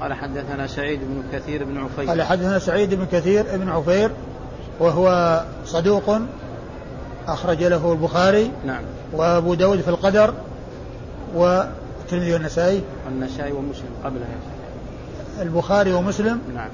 [0.00, 2.08] قال حدثنا سعيد بن كثير بن عفير.
[2.08, 4.10] قال حدثنا سعيد بن كثير بن عفير
[4.80, 6.18] وهو صدوق
[7.28, 8.82] أخرج له البخاري نعم.
[9.12, 10.34] وأبو داود في القدر
[11.34, 12.82] والترمذي والنسائي.
[13.06, 14.26] والنسائي ومسلم قبله
[15.42, 16.68] البخاري ومسلم نعم.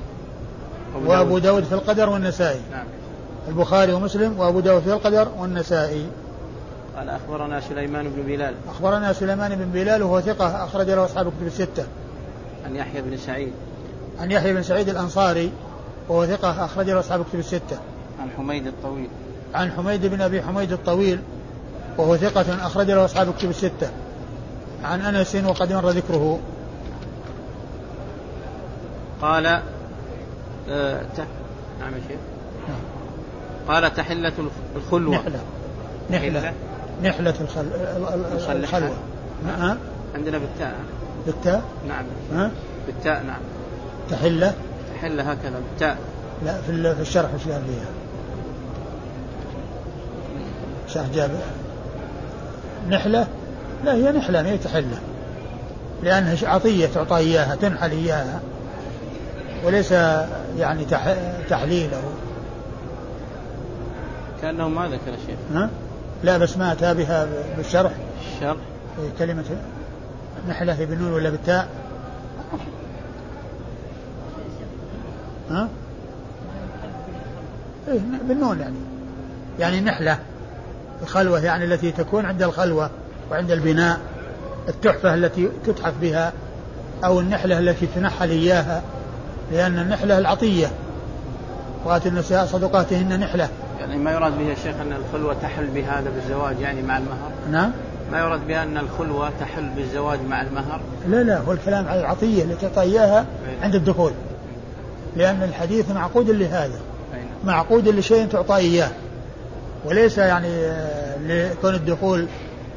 [1.07, 2.61] وأبو داود في القدر والنسائي.
[2.71, 2.87] نعم.
[3.49, 6.07] البخاري ومسلم وأبو داود في القدر والنسائي.
[6.97, 8.55] قال أخبرنا سليمان بن بلال.
[8.71, 11.85] أخبرنا سليمان بن بلال وهو ثقة أخرج له أصحاب الكتب الستة.
[12.67, 13.53] عن يحيى بن سعيد.
[14.21, 15.53] عن يحيى بن سعيد الأنصاري
[16.09, 17.79] وهو ثقة أخرج له أصحاب الكتب الستة.
[18.21, 19.09] عن حميد الطويل.
[19.55, 21.21] عن حميد بن أبي حميد الطويل
[21.99, 23.91] وهو ثقة أخرج له أصحاب الكتب الستة.
[24.85, 26.41] عن أنس وقد مر ذكره.
[29.23, 29.47] قال
[30.71, 31.03] آه
[31.81, 32.19] نعم يا شيخ.
[33.69, 34.33] قال تحلة
[34.77, 35.15] الخلوة.
[35.15, 35.41] نحلة.
[36.11, 36.53] نحلة.
[37.03, 37.67] نحلة الخل...
[38.51, 38.97] الخلوة.
[39.47, 39.77] نعم.
[40.15, 40.75] عندنا بالتاء.
[41.27, 42.05] بالتاء؟ نعم.
[42.33, 42.51] ها؟
[42.87, 43.41] بالتاء نعم.
[44.11, 44.55] تحلة؟
[44.95, 45.99] تحلة هكذا بالتاء.
[46.45, 48.00] لا في في الشرح وش قال فيها؟
[50.95, 51.31] شرح جاب
[52.89, 53.27] نحلة؟
[53.85, 54.99] لا هي نحلة ما هي تحلة.
[56.03, 58.41] لأنها عطية تعطى إياها تنحل إياها.
[59.65, 59.93] وليس
[60.59, 60.85] يعني
[61.51, 62.01] تحليل أو
[64.43, 65.37] كأنه ما ذكر شيء.
[65.55, 65.71] ها؟
[66.25, 67.27] لا بس ما أتى بها
[67.57, 67.93] بالشرح.
[68.37, 68.57] الشرح؟
[69.19, 69.45] كلمة
[70.49, 71.69] نحلة بالنون ولا بالتاء؟
[75.51, 75.69] ها؟
[77.89, 78.79] إيه بالنون يعني.
[79.59, 80.19] يعني نحلة.
[81.03, 82.91] الخلوة يعني التي تكون عند الخلوة
[83.31, 84.01] وعند البناء
[84.69, 86.33] التحفة التي تتحف بها
[87.05, 88.83] أو النحلة التي تنحل إياها
[89.53, 90.71] لأن النحلة العطية.
[91.85, 93.49] وآت النساء صدقاتهن نحلة.
[93.81, 97.71] يعني ما يراد به يا شيخ أن الخلوة تحل بهذا بالزواج يعني مع المهر؟ نعم.
[98.13, 102.43] ما يراد بها أن الخلوة تحل بالزواج مع المهر؟ لا لا هو الكلام على العطية
[102.45, 103.27] التي تعطى إياها
[103.63, 104.13] عند الدخول.
[105.17, 106.81] لأن الحديث معقود لهذا.
[107.45, 108.91] معقود لشيء تعطى إياه.
[109.85, 112.27] وليس يعني آه، لكون الدخول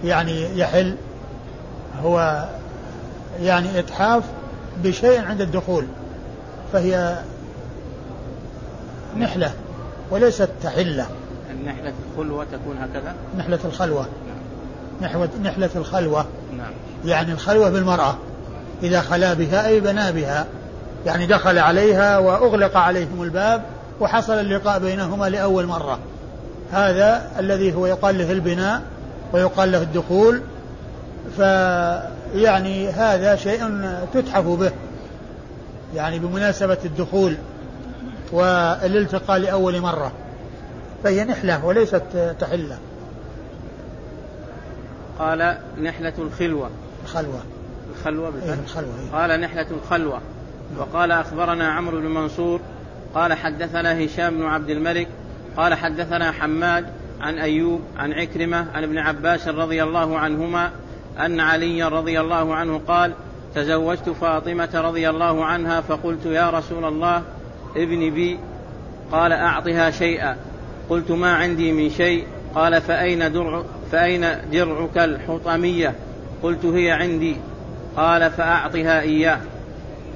[0.04, 0.96] يعني يحل
[2.04, 2.46] هو
[3.42, 4.24] يعني إتحاف
[4.84, 5.86] بشيء عند الدخول
[6.74, 7.18] فهي
[9.18, 9.52] نحلة
[10.12, 11.06] وليست تحلة.
[11.66, 14.06] نحلة الخلوة تكون هكذا؟ نحلة الخلوة.
[15.02, 16.26] نحوة نحلة الخلوة.
[16.58, 16.72] نعم.
[17.06, 18.16] يعني الخلوة بالمرأة.
[18.84, 20.46] إذا خلا بها أي بنى بها.
[21.06, 23.64] يعني دخل عليها وأغلق عليهم الباب
[24.00, 26.00] وحصل اللقاء بينهما لأول مرة.
[26.74, 28.82] هذا الذي هو يقال له البناء
[29.34, 30.42] ويقال له الدخول
[31.38, 33.62] فيعني هذا شيء
[34.14, 34.72] تتحف به.
[35.96, 37.38] يعني بمناسبة الدخول
[38.32, 40.12] والالتقاء لأول مرة
[41.04, 42.78] فهي نحلة وليست تحلة.
[45.20, 46.70] قال نحلة الخلوة.
[47.04, 47.40] الخلوة.
[48.00, 49.20] الخلوة إيه الخلوة إيه.
[49.20, 50.20] قال نحلة الخلوة.
[50.78, 52.60] وقال أخبرنا عمرو بن منصور
[53.16, 55.08] قال حدثنا هشام بن عبد الملك
[55.58, 56.86] قال حدثنا حماد
[57.22, 60.72] عن أيوب عن عكرمة عن ابن عباس رضي الله عنهما
[61.20, 63.14] أن علي رضي الله عنه قال
[63.56, 67.22] تزوجت فاطمة رضي الله عنها فقلت يا رسول الله
[67.76, 68.40] ابني بي.
[69.12, 70.36] قال أعطها شيئا.
[70.90, 72.28] قلت ما عندي من شيء.
[72.56, 75.96] قال فأين درع فأين درعك الحطمية؟
[76.44, 77.38] قلت هي عندي.
[77.98, 79.40] قال فأعطها إياه.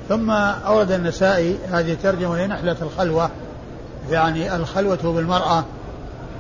[0.10, 3.30] ثم أورد النسائي هذه ترجمة لنحلة الخلوة.
[4.12, 5.64] يعني الخلوة بالمرأة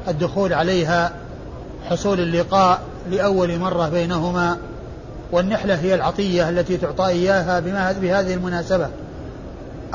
[0.07, 1.11] الدخول عليها
[1.89, 4.57] حصول اللقاء لأول مرة بينهما
[5.31, 7.59] والنحلة هي العطية التي تعطى إياها
[7.91, 8.87] بهذه المناسبة.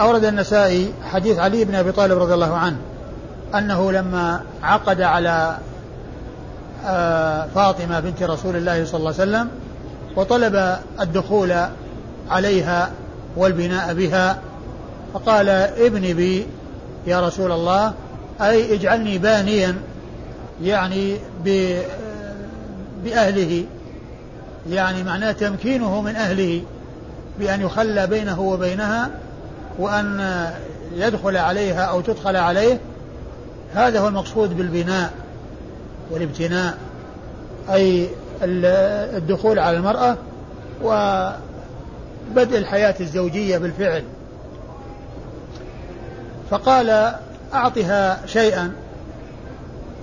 [0.00, 2.76] أورد النسائي حديث علي بن أبي طالب رضي الله عنه
[3.54, 5.58] أنه لما عقد على
[6.86, 9.48] آه، فاطمة بنت رسول الله صلى الله عليه وسلم
[10.16, 11.54] وطلب الدخول
[12.30, 12.90] عليها
[13.36, 14.38] والبناء بها
[15.14, 16.46] فقال ابن بي
[17.06, 17.94] يا رسول الله
[18.40, 19.76] أي اجعلني بانيا
[20.62, 21.16] يعني
[23.04, 23.64] بأهله.
[24.70, 26.62] يعني معناه تمكينه من أهله
[27.38, 29.10] بأن يخلى بينه وبينها
[29.78, 30.46] وأن
[30.94, 32.80] يدخل عليها أو تدخل عليه.
[33.74, 35.12] هذا هو المقصود بالبناء
[36.10, 36.78] والابتناء
[37.72, 38.08] أي
[38.42, 40.16] الدخول على المرأة
[40.82, 44.04] وبدء الحياة الزوجية بالفعل.
[46.52, 47.14] فقال
[47.54, 48.72] أعطها شيئا.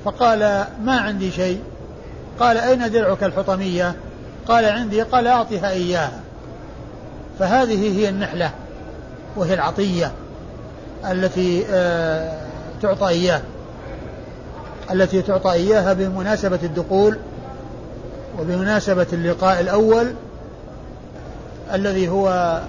[0.05, 1.61] فقال ما عندي شيء.
[2.39, 3.95] قال أين درعك الحطمية؟
[4.47, 5.01] قال عندي.
[5.01, 6.19] قال أعطها إياها.
[7.39, 8.51] فهذه هي النحلة
[9.35, 10.11] وهي العطية
[11.11, 12.41] التي آه،
[12.81, 13.41] تعطى إياه
[14.91, 17.17] التي تعطى إياها بمناسبة الدخول
[18.39, 20.13] وبمناسبة اللقاء الأول
[21.73, 22.59] الذي هو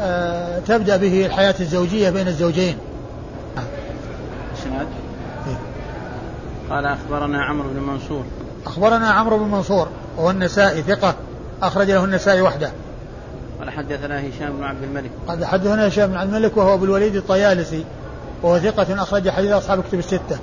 [0.00, 2.78] آه، تبدأ به الحياة الزوجية بين الزوجين.
[5.46, 5.56] إيه.
[6.70, 8.24] قال أخبرنا عمرو بن منصور
[8.66, 11.14] أخبرنا عمرو بن منصور وهو النسائي ثقة
[11.62, 12.72] أخرج له النسائي وحده
[13.60, 17.16] قال حدثنا هشام بن عبد الملك قال حدثنا هشام بن عبد الملك وهو أبو الوليد
[17.16, 17.84] الطيالسي
[18.42, 20.38] وهو ثقة أخرج حديث أصحاب كتب الستة.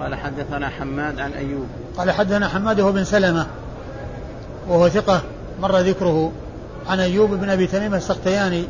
[0.00, 1.66] قال حدثنا حماد عن أيوب.
[1.98, 3.46] قال حدثنا حماد وهو بن سلمة
[4.68, 5.22] وهو ثقة
[5.60, 6.32] مر ذكره
[6.88, 8.64] عن أيوب بن أبي تميم السختياني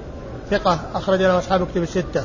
[0.51, 2.25] ثقة أخرج له أصحاب كتب الستة.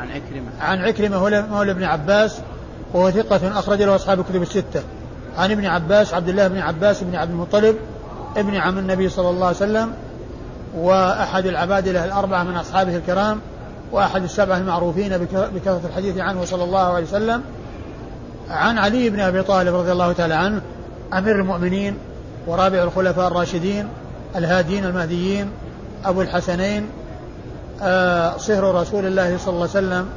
[0.00, 0.50] عن عكرمة.
[0.60, 2.40] عن عكرمة مولى ابن عباس
[2.92, 4.82] وهو ثقة أخرج له أصحاب كتب الستة.
[5.38, 7.76] عن ابن عباس عبد الله بن عباس بن عبد المطلب
[8.36, 9.92] ابن عم النبي صلى الله عليه وسلم
[10.76, 13.40] وأحد العبادلة الأربعة من أصحابه الكرام
[13.92, 17.42] وأحد السبعة المعروفين بكثرة الحديث عنه صلى الله عليه وسلم
[18.50, 20.60] عن علي بن أبي طالب رضي الله تعالى عنه
[21.12, 21.96] أمير المؤمنين
[22.46, 23.88] ورابع الخلفاء الراشدين
[24.36, 25.50] الهاديين المهديين
[26.04, 26.86] أبو الحسنين
[28.38, 30.08] صهر رسول الله صلى الله عليه وسلم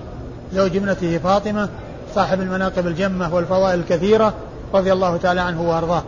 [0.54, 1.70] زوج ابنته فاطمة
[2.16, 4.34] صاحب المناقب الجمة والفضائل الكثيرة
[4.74, 6.04] رضي الله تعالى عنه وأرضاه.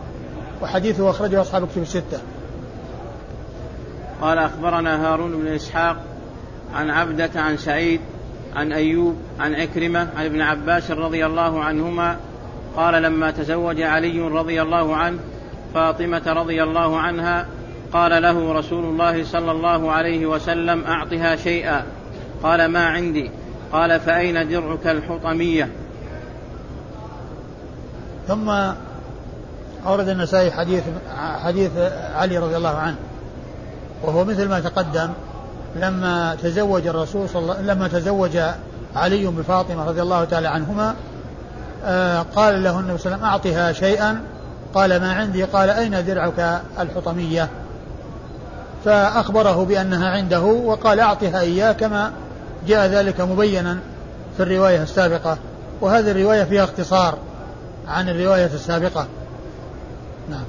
[0.62, 2.18] وحديثه أخرجه أصحاب كتب الستة.
[4.20, 5.96] قال أخبرنا هارون بن إسحاق
[6.74, 8.00] عن عبدة عن سعيد
[8.56, 12.16] عن أيوب عن عكرمة عن ابن عباس رضي الله عنهما
[12.76, 15.18] قال لما تزوج علي رضي الله عنه
[15.74, 17.46] فاطمة رضي الله عنها
[17.96, 21.82] فقال له رسول الله صلى الله عليه وسلم أعطها شيئا.
[22.42, 23.30] قال ما عندي.
[23.72, 25.68] قال فأين درعك الحطمية؟
[28.28, 28.50] ثم
[29.86, 30.82] أورد النسائي حديث
[31.44, 31.70] حديث
[32.14, 32.96] علي رضي الله عنه
[34.02, 35.10] وهو مثل ما تقدم
[35.76, 38.38] لما تزوج الرسول صلى الله لما تزوج
[38.96, 40.94] علي بفاطمة رضي الله تعالى عنهما
[41.84, 44.20] آه قال له النبي صلى الله عليه وسلم أعطها شيئا.
[44.74, 45.44] قال ما عندي.
[45.44, 47.48] قال أين درعك الحطمية؟
[48.86, 52.12] فأخبره بأنها عنده وقال أعطها إياه كما
[52.66, 53.78] جاء ذلك مبينا
[54.36, 55.38] في الرواية السابقة.
[55.80, 57.18] وهذه الرواية فيها اختصار
[57.88, 59.06] عن الرواية السابقة.
[60.30, 60.44] نعم.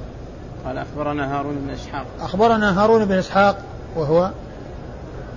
[0.66, 2.06] قال أخبرنا هارون بن إسحاق.
[2.20, 3.56] أخبرنا هارون بن إسحاق
[3.96, 4.30] وهو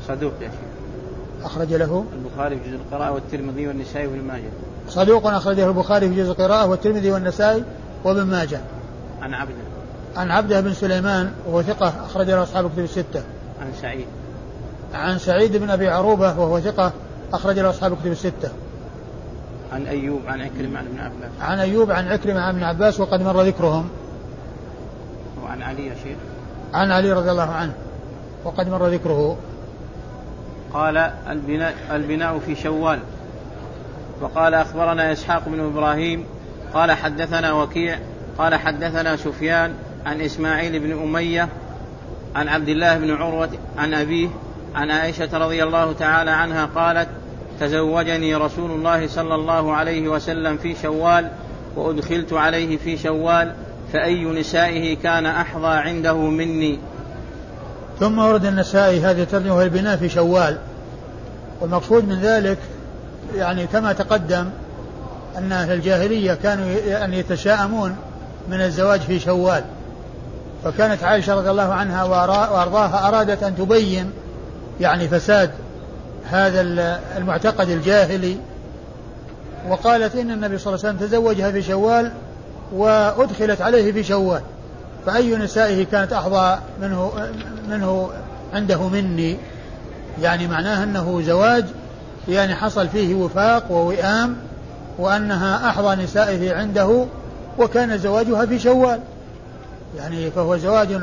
[0.07, 1.45] صدوق يا شيخ.
[1.45, 4.49] أخرج له البخاري في جزء القراءة والترمذي والنسائي وابن ماجه.
[4.89, 7.63] صدوق أخرجه البخاري في جزء القراءة والترمذي والنسائي
[8.03, 8.59] وابن ماجه.
[9.21, 9.70] عن عبده.
[10.15, 13.23] عن عبده بن سليمان وهو ثقة أخرج له أصحاب كتب الستة.
[13.61, 14.05] عن سعيد.
[14.93, 16.91] عن سعيد بن أبي عروبة وهو ثقة
[17.33, 18.51] أخرج له أصحاب كتب الستة.
[19.73, 21.31] عن أيوب عن عكرمة عن ابن عباس.
[21.41, 23.89] عن أيوب عن عكرمة عن ابن عباس وقد مر ذكرهم.
[25.43, 26.17] وعن علي يا شيخ.
[26.73, 27.73] عن علي رضي الله عنه
[28.43, 29.37] وقد مر ذكره.
[30.73, 30.97] قال
[31.29, 32.99] البناء, البناء في شوال.
[34.21, 36.25] وقال أخبرنا إسحاق بن إبراهيم
[36.73, 37.99] قال حدثنا وكيع
[38.37, 39.73] قال حدثنا سفيان
[40.05, 41.49] عن إسماعيل بن أمية
[42.35, 44.29] عن عبد الله بن عروة عن أبيه
[44.75, 47.07] عن عائشة رضي الله تعالى عنها قالت
[47.59, 51.27] تزوجني رسول الله صلى الله عليه وسلم في شوال
[51.75, 53.53] وأدخلت عليه في شوال
[53.93, 56.79] فأي نسائه كان أحظى عنده مني.
[57.99, 60.57] ثم ورد النسائي هذه الترجمة البناء في شوال.
[61.61, 62.57] والمقصود من ذلك
[63.35, 64.49] يعني كما تقدم
[65.37, 67.95] أن أهل الجاهلية كانوا يعني يتشاءمون
[68.49, 69.63] من الزواج في شوال.
[70.63, 74.11] فكانت عائشة رضي الله عنها وأرضاها أرادت أن تبين
[74.79, 75.51] يعني فساد
[76.29, 76.61] هذا
[77.17, 78.37] المعتقد الجاهلي
[79.69, 82.11] وقالت إن النبي صلى الله عليه وسلم تزوجها في شوال
[82.73, 84.41] وأدخلت عليه في شوال
[85.05, 87.11] فأي نسائه كانت أحظى منه
[87.69, 88.09] منه
[88.53, 89.37] عنده مني؟
[90.21, 91.65] يعني معناه أنه زواج
[92.27, 94.35] يعني حصل فيه وفاق ووئام
[94.97, 97.05] وأنها أحظى نسائه عنده
[97.59, 98.99] وكان زواجها في شوال.
[99.97, 101.01] يعني فهو زواج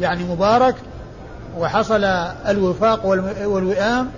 [0.00, 0.74] يعني مبارك
[1.58, 2.04] وحصل
[2.48, 3.06] الوفاق
[3.44, 4.08] والوئام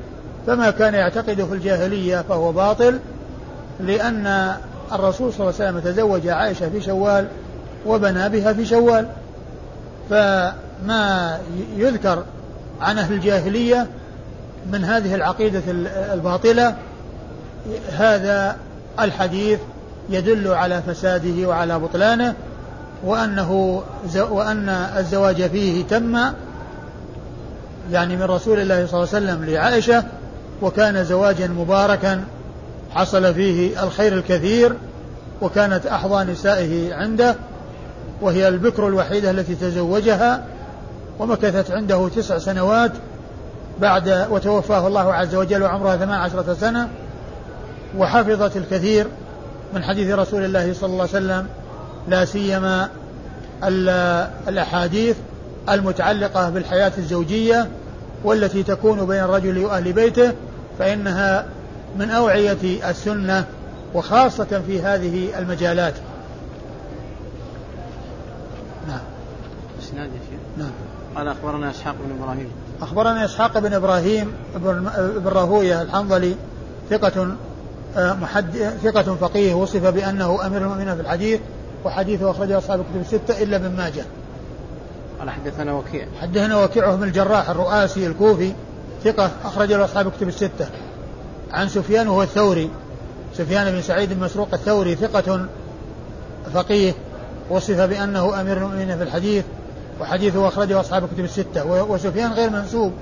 [0.47, 2.99] فما كان يعتقده في الجاهلية فهو باطل
[3.81, 4.57] لأن
[4.93, 7.27] الرسول صلى الله عليه وسلم تزوج عائشة في شوال
[7.87, 9.07] وبنى بها في شوال.
[10.11, 11.39] فما
[11.77, 12.25] يذكر
[12.81, 13.87] عن أهل الجاهلية
[14.73, 15.63] من هذه العقيدة
[16.13, 16.77] الباطلة
[17.93, 18.57] هذا
[19.01, 19.59] الحديث
[20.11, 22.35] يدل على فساده وعلى بطلانه.
[23.05, 23.83] وأنه
[24.17, 26.19] وأن الزواج فيه تم
[27.91, 30.05] يعني من رسول الله صلى الله عليه وسلم لعائشة
[30.63, 32.25] وكان زواجا مباركا
[32.91, 34.73] حصل فيه الخير الكثير
[35.43, 37.37] وكانت أحظى نسائه عنده
[38.21, 40.45] وهي البكر الوحيدة التي تزوجها
[41.19, 42.93] ومكثت عنده تسع سنوات
[43.81, 46.89] بعد وتوفاه الله عز وجل وعمرها ثمان عشرة سنة
[47.99, 49.07] وحفظت الكثير
[49.75, 51.47] من حديث رسول الله صلى الله عليه وسلم
[52.09, 52.89] لا سيما
[54.49, 55.17] الأحاديث
[55.69, 57.69] المتعلقة بالحياة الزوجية
[58.25, 60.33] والتي تكون بين الرجل وأهل بيته
[60.79, 61.47] فإنها
[61.99, 63.45] من أوعية السنة
[63.95, 65.95] وخاصة في هذه المجالات.
[68.89, 69.01] نعم.
[69.83, 70.71] إسناد يا شيخ؟ نعم.
[71.17, 72.49] قال أخبرنا إسحاق بن إبراهيم.
[72.83, 76.35] أخبرنا إسحاق بن إبراهيم بن راهوية الحنظلي
[76.91, 77.37] ثقة
[77.97, 81.41] آه، محد ثقة فقيه وصف بأنه أمير المؤمنين في الحديث
[81.85, 84.05] وحديثه أخرجه أصحاب الكتب الستة إلا ابن ماجه.
[85.19, 86.07] قال حدثنا وكيع.
[86.21, 88.53] حدثنا وكيع بن الجراح الرؤاسي الكوفي
[89.05, 90.67] ثقة أخرج له أصحاب الكتب الستة.
[91.53, 92.71] عن سفيان وهو الثوري.
[93.35, 95.47] سفيان بن سعيد بن مسروق الثوري ثقة
[96.55, 96.93] فقيه.
[97.51, 99.45] وصف بأنه أمير المؤمنين في الحديث.
[100.01, 101.85] وحديثه أخرجه أصحاب الكتب الستة.
[101.85, 102.93] وسفيان غير منسوب.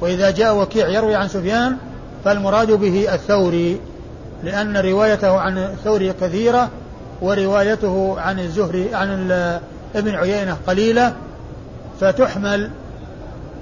[0.00, 1.76] وإذا جاء وكيع يروي عن سفيان
[2.24, 3.80] فالمراد به الثوري.
[4.44, 6.70] لأن روايته عن الثوري كثيرة.
[7.22, 9.30] وروايته عن الزهري عن
[9.94, 11.12] ابن عيينة قليلة
[12.00, 12.70] فتحمل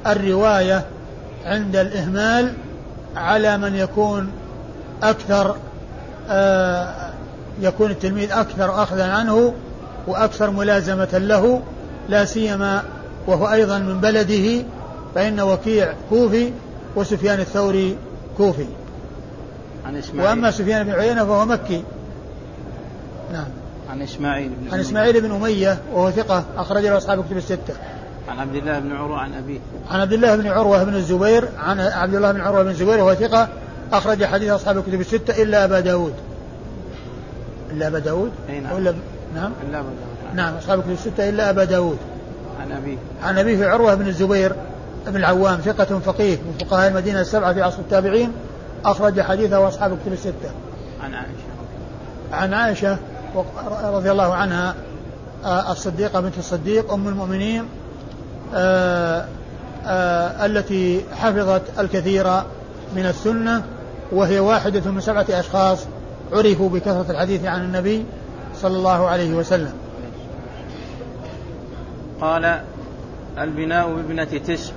[0.06, 0.84] الرواية
[1.44, 2.52] عند الإهمال
[3.16, 4.30] على من يكون
[5.02, 5.56] أكثر
[6.30, 7.11] آه
[7.61, 9.54] يكون التلميذ أكثر أخذا عنه
[10.06, 11.62] وأكثر ملازمة له
[12.08, 12.82] لا سيما
[13.26, 14.64] وهو أيضا من بلده
[15.14, 16.52] فإن وكيع كوفي
[16.96, 17.96] وسفيان الثوري
[18.36, 18.66] كوفي.
[19.86, 20.30] عن إسماعيل.
[20.30, 21.84] وأما سفيان بن عيينة فهو مكي.
[23.32, 23.46] نعم.
[23.90, 27.74] عن إسماعيل بن عن إسماعيل بن أمية وهو ثقة أخرج له أصحاب كتب الستة.
[28.28, 29.58] عن عبد الله بن عروة عن أبيه.
[29.90, 33.14] عن عبد الله بن عروة بن الزبير عن عبد الله بن عروة بن الزبير وهو
[33.14, 33.48] ثقة
[33.92, 36.14] أخرج حديث أصحاب الكتب الستة إلا أبا داود.
[37.70, 38.30] إلا أبا داود؟
[38.62, 38.74] نعم.
[38.74, 38.94] ولا
[39.34, 40.36] نعم؟ إلا أبا داود.
[40.36, 41.98] نعم أصحاب الكتب الستة إلا أبا داود.
[42.60, 42.96] عن أبيه.
[43.22, 44.52] عن أبيه عروة بن الزبير
[45.06, 48.32] بن العوام ثقة فقيه من فقهاء المدينة السبعة في عصر التابعين
[48.84, 50.50] أخرج حديثه أصحاب الكتب الستة.
[51.02, 51.50] عن عائشة.
[52.32, 52.98] عن عائشة
[53.84, 54.74] رضي الله عنها
[55.44, 57.64] آه، الصديقة بنت الصديق أم المؤمنين
[58.54, 59.26] آه،
[59.86, 62.26] آه، التي حفظت الكثير
[62.96, 63.62] من السنة
[64.12, 65.86] وهي واحدة من سبعة أشخاص
[66.32, 68.04] عرفوا بكثرة الحديث عن النبي
[68.54, 69.72] صلى الله عليه وسلم.
[72.20, 72.60] قال
[73.38, 74.72] البناء بابنة تسع.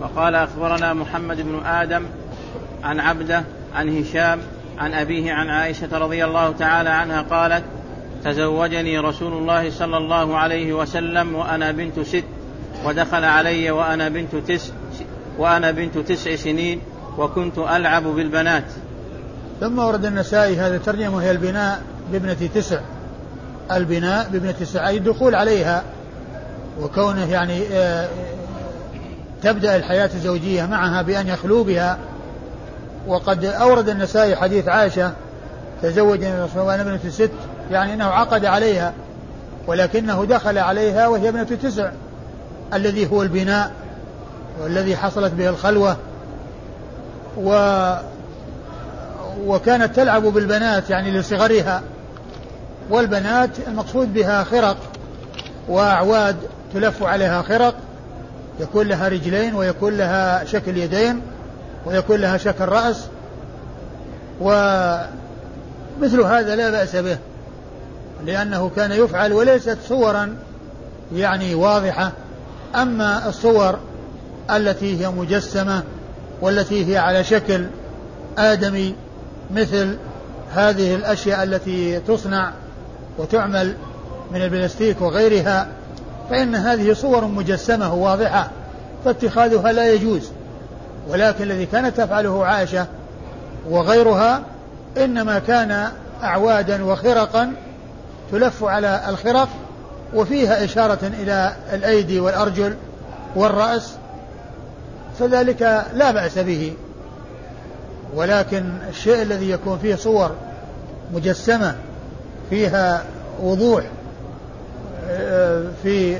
[0.00, 2.04] وقال أخبرنا محمد بن آدم
[2.84, 3.44] عن عبده
[3.74, 4.40] عن هشام
[4.78, 7.64] عن أبيه عن عائشة رضي الله تعالى عنها قالت
[8.24, 12.24] تزوجني رسول الله صلى الله عليه وسلم وأنا بنت ست
[12.84, 14.72] ودخل علي وأنا بنت تسع
[15.38, 16.80] وأنا بنت تسع سنين
[17.18, 18.64] وكنت ألعب بالبنات.
[19.60, 22.80] ثم ورد النسائي هذا الترجمة وهي البناء بابنة تسع.
[23.72, 25.84] البناء بابنة تسع أي الدخول عليها
[26.80, 28.08] وكونه يعني آه،
[29.42, 31.98] تبدأ الحياة الزوجية معها بأن يخلو بها
[33.06, 35.12] وقد أورد النسائي حديث عائشة
[35.82, 37.30] تزوج الرسول وأنا ابنة ست
[37.70, 38.92] يعني أنه عقد عليها
[39.66, 41.90] ولكنه دخل عليها وهي ابنة تسع
[42.74, 43.70] الذي هو البناء
[44.62, 45.96] والذي حصلت به الخلوة
[47.36, 47.92] و
[49.46, 51.82] وكانت تلعب بالبنات يعني لصغرها
[52.90, 54.76] والبنات المقصود بها خرق
[55.68, 56.36] وأعواد
[56.74, 57.74] تلف عليها خرق
[58.60, 61.22] يكون لها رجلين ويكون لها شكل يدين
[61.86, 63.04] ويكون لها شكل رأس
[64.40, 67.18] ومثل هذا لا بأس به
[68.24, 70.36] لأنه كان يفعل وليست صورا
[71.14, 72.12] يعني واضحة
[72.74, 73.78] أما الصور
[74.50, 75.82] التي هي مجسمة
[76.40, 77.66] والتي هي على شكل
[78.38, 78.94] آدمي
[79.50, 79.96] مثل
[80.54, 82.52] هذه الأشياء التي تصنع
[83.18, 83.74] وتعمل
[84.32, 85.68] من البلاستيك وغيرها
[86.30, 88.50] فإن هذه صور مجسمة واضحة
[89.04, 90.30] فاتخاذها لا يجوز.
[91.08, 92.86] ولكن الذي كانت تفعله عائشة
[93.70, 94.42] وغيرها
[94.96, 95.88] إنما كان
[96.22, 97.52] أعوادا وخرقا
[98.32, 99.48] تلف على الخرق
[100.14, 102.76] وفيها إشارة إلى الأيدي والأرجل
[103.36, 103.94] والرأس
[105.18, 106.72] فذلك لا بأس به.
[108.14, 110.30] ولكن الشيء الذي يكون فيه صور
[111.14, 111.74] مجسمة
[112.50, 113.04] فيها
[113.42, 113.84] وضوح
[115.82, 116.18] في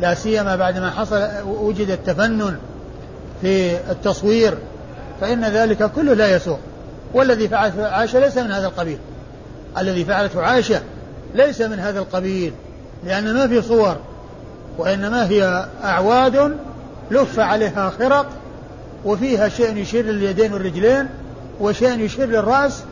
[0.00, 2.58] لا سيما بعدما حصل وجد التفنن
[3.42, 4.58] في التصوير
[5.20, 6.58] فإن ذلك كله لا يسوق
[7.14, 8.98] والذي فعلته عائشة ليس من هذا القبيل.
[9.78, 10.82] الذي فعلته عائشة
[11.34, 12.52] ليس من هذا القبيل
[13.04, 13.96] لأن ما في صور
[14.78, 16.56] وإنما هي أعواد
[17.10, 18.26] لف عليها خرق
[19.04, 21.08] وفيها شيء يشير لليدين والرجلين
[21.60, 22.82] وشيء يشير للرأس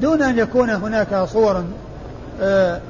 [0.00, 1.64] دون أن يكون هناك صور
[2.40, 2.80] آه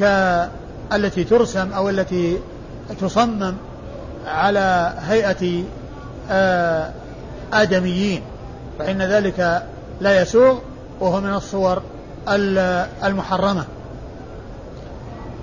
[0.00, 2.38] كالتي ترسم أو التي
[3.00, 3.54] تصمم
[4.26, 5.64] على هيئة
[7.52, 8.22] آدميين
[8.78, 9.62] فإن ذلك
[10.00, 10.58] لا يسوغ
[11.00, 11.82] وهو من الصور
[13.04, 13.64] المحرمة.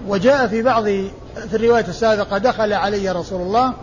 [0.08, 3.74] وجاء في بعض في الرواية السابقة دخل علي رسول الله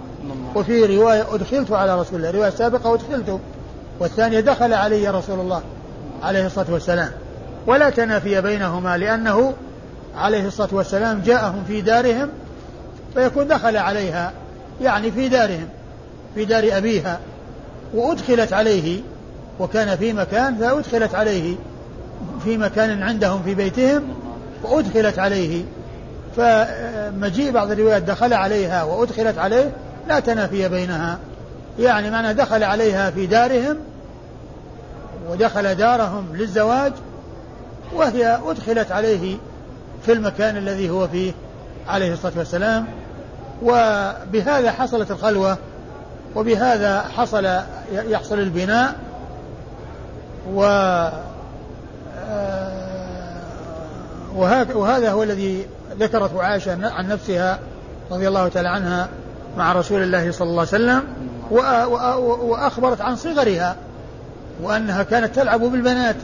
[0.55, 3.40] وفي رواية أدخلت على رسول الله الرواية السابقة أدخلت
[4.01, 5.62] والثانية دخل علي رسول الله
[6.22, 7.11] عليه الصلاة والسلام.
[7.66, 9.55] ولا تنافي بينهما لأنه
[10.16, 12.28] عليه الصلاة والسلام جاءهم في دارهم
[13.14, 14.32] فيكون دخل عليها
[14.80, 15.68] يعني في دارهم.
[16.37, 17.20] في دار أبيها
[17.95, 19.01] وأدخلت عليه
[19.61, 21.57] وكان في مكان فأدخلت عليه
[22.45, 24.03] في مكان عندهم في بيتهم
[24.62, 25.64] وأدخلت عليه.
[26.37, 29.70] فمجيء بعض الروايات دخل عليها وأدخلت عليه
[30.09, 31.18] لا تنافي بينها.
[31.78, 33.76] يعني معنى دخل عليها في دارهم
[35.30, 36.93] ودخل دارهم للزواج
[37.95, 39.37] وهي أدخلت عليه
[40.07, 41.32] في المكان الذي هو فيه
[41.89, 42.87] عليه الصلاة والسلام.
[43.62, 45.59] وبهذا حصلت الخلوة.
[46.37, 47.49] وبهذا حصل
[47.93, 48.95] يحصل البناء
[50.55, 50.62] و
[52.28, 53.37] آه،
[54.74, 55.66] وهذا هو الذي
[55.99, 57.59] ذكرته عائشة عن نفسها
[58.11, 59.09] رضي الله تعالى عنها
[59.59, 61.03] مع رسول الله صلى الله عليه وسلم
[62.51, 63.76] وأخبرت عن صغرها
[64.62, 66.16] وأنها كانت تلعب بالبنات.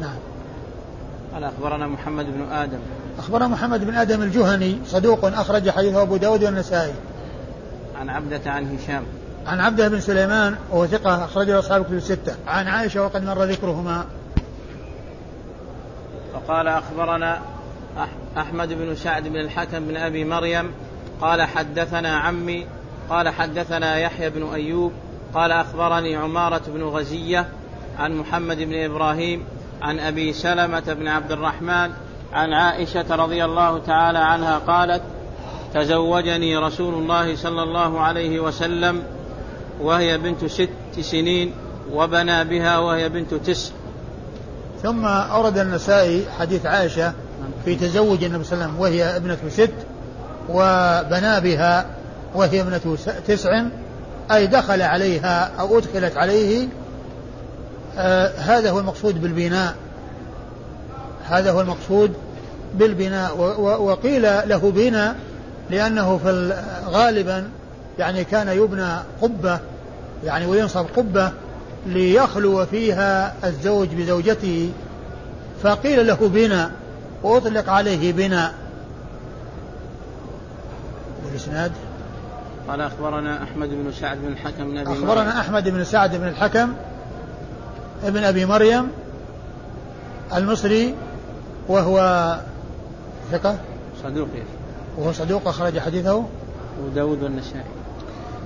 [0.00, 0.16] نعم.
[1.34, 2.78] قال أخبرنا محمد بن آدم.
[3.18, 6.92] أخبرنا محمد بن آدم الجهني صدوق أخرج حديثه أبو داود والنسائي.
[8.00, 9.02] عن عبدة عن هشام.
[9.46, 12.34] عن عبده بن سليمان وهو ثقة أخرجه أصحاب كتب الستة.
[12.46, 14.04] عن عائشة وقد مر ذكرهما.
[16.34, 17.40] وقال أخبرنا
[18.36, 20.70] أحمد بن سعد بن الحكم بن أبي مريم
[21.20, 22.66] قال حدثنا عمي
[23.10, 24.92] قال حدثنا يحيى بن أيوب
[25.34, 27.48] قال أخبرني عمارة بن غزية
[27.98, 29.44] عن محمد بن إبراهيم
[29.82, 31.90] عن أبي سلمة بن عبد الرحمن
[32.32, 35.02] عن عائشة رضي الله تعالى عنها قالت
[35.82, 39.02] تزوجني رسول الله صلى الله عليه وسلم
[39.80, 41.52] وهي بنت ست سنين
[41.92, 43.72] وبنى بها وهي بنت تسع.
[44.82, 47.12] ثم أورد النسائي حديث عائشة
[47.64, 49.72] في تزوج النبي صلى الله عليه وسلم وهي ابنة ست
[50.48, 51.86] وبنى بها
[52.34, 53.62] وهي ابنة تسع.
[54.30, 56.68] أي دخل عليها أو أدخلت عليه
[57.98, 59.74] آه هذا هو المقصود بالبناء.
[61.24, 62.12] هذا هو المقصود
[62.74, 65.16] بالبناء وقيل له بناء
[65.70, 66.54] لأنه في
[66.86, 67.48] غالبا
[67.98, 69.60] يعني كان يبنى قبة
[70.24, 71.32] يعني وينصب قبة
[71.86, 74.72] ليخلو فيها الزوج بزوجته.
[75.62, 76.70] فقيل له بناء
[77.22, 78.54] وأطلق عليه بناء
[81.26, 81.72] والإسناد؟
[82.68, 85.28] قال أخبرنا أحمد بن سعد بن الحكم بن أبي أخبرنا مريم.
[85.28, 86.72] أحمد بن سعد بن الحكم
[88.04, 88.88] ابن أبي مريم
[90.36, 90.94] المصري
[91.68, 92.36] وهو
[93.32, 93.56] ثقة؟
[94.02, 94.28] صدوق
[94.96, 97.64] وهو صدوق أخرج حديثه أبو داود والنسائي.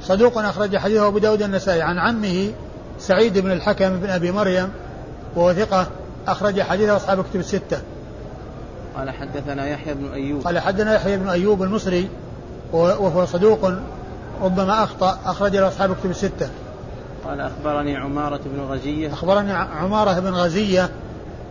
[0.02, 2.52] صدوق أخرج حديثه أبو داود النسائي عن عمه
[2.98, 4.68] سعيد بن الحكم بن أبي مريم
[5.36, 5.86] وهو ثقة
[6.28, 7.80] أخرج حديثه أصحاب كتب الستة.
[8.96, 10.42] قال حدثنا يحيى بن أيوب.
[10.42, 12.08] قال حدثنا يحيى بن أيوب المصري
[12.72, 13.72] وهو صدوق
[14.42, 16.48] ربما أخطأ أخرج له أصحاب كتب الستة.
[17.24, 19.12] قال أخبرني عمارة بن غزية.
[19.12, 20.90] أخبرني عمارة بن غزية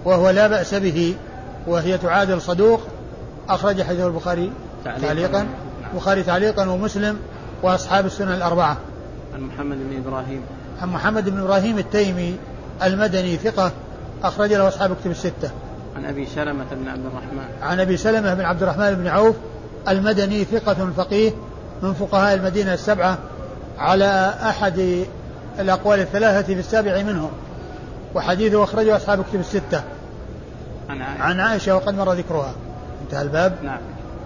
[0.05, 1.15] وهو لا بأس به
[1.67, 2.81] وهي تعادل صدوق
[3.49, 4.51] أخرج حديث البخاري.
[4.86, 5.47] تعليقا, تعليقا؟ نعم.
[5.93, 7.19] البخاري تعليقا ومسلم
[7.63, 8.77] وأصحاب السنن الأربعة.
[9.34, 10.41] عن محمد بن إبراهيم.
[10.82, 12.36] عن محمد بن إبراهيم التيمي
[12.84, 13.71] المدني ثقة
[14.23, 15.51] أخرج له أصحاب كتب الستة.
[15.95, 17.45] عن أبي سلمة بن عبد الرحمن.
[17.61, 19.36] عن أبي سلمة بن عبد الرحمن بن عوف
[19.89, 21.32] المدني ثقة فقيه
[21.82, 23.17] من فقهاء المدينة السبعة
[23.77, 25.05] على أحد
[25.59, 27.32] الأقوال الثلاثة في السابع منهم
[28.15, 29.84] وحديثه أخرجه أصحاب كتب الستة.
[30.89, 32.53] عن عائشة, عن عائشة وقد مر ذكرها.
[33.01, 33.55] انتهى الباب.
[33.63, 33.79] نعم.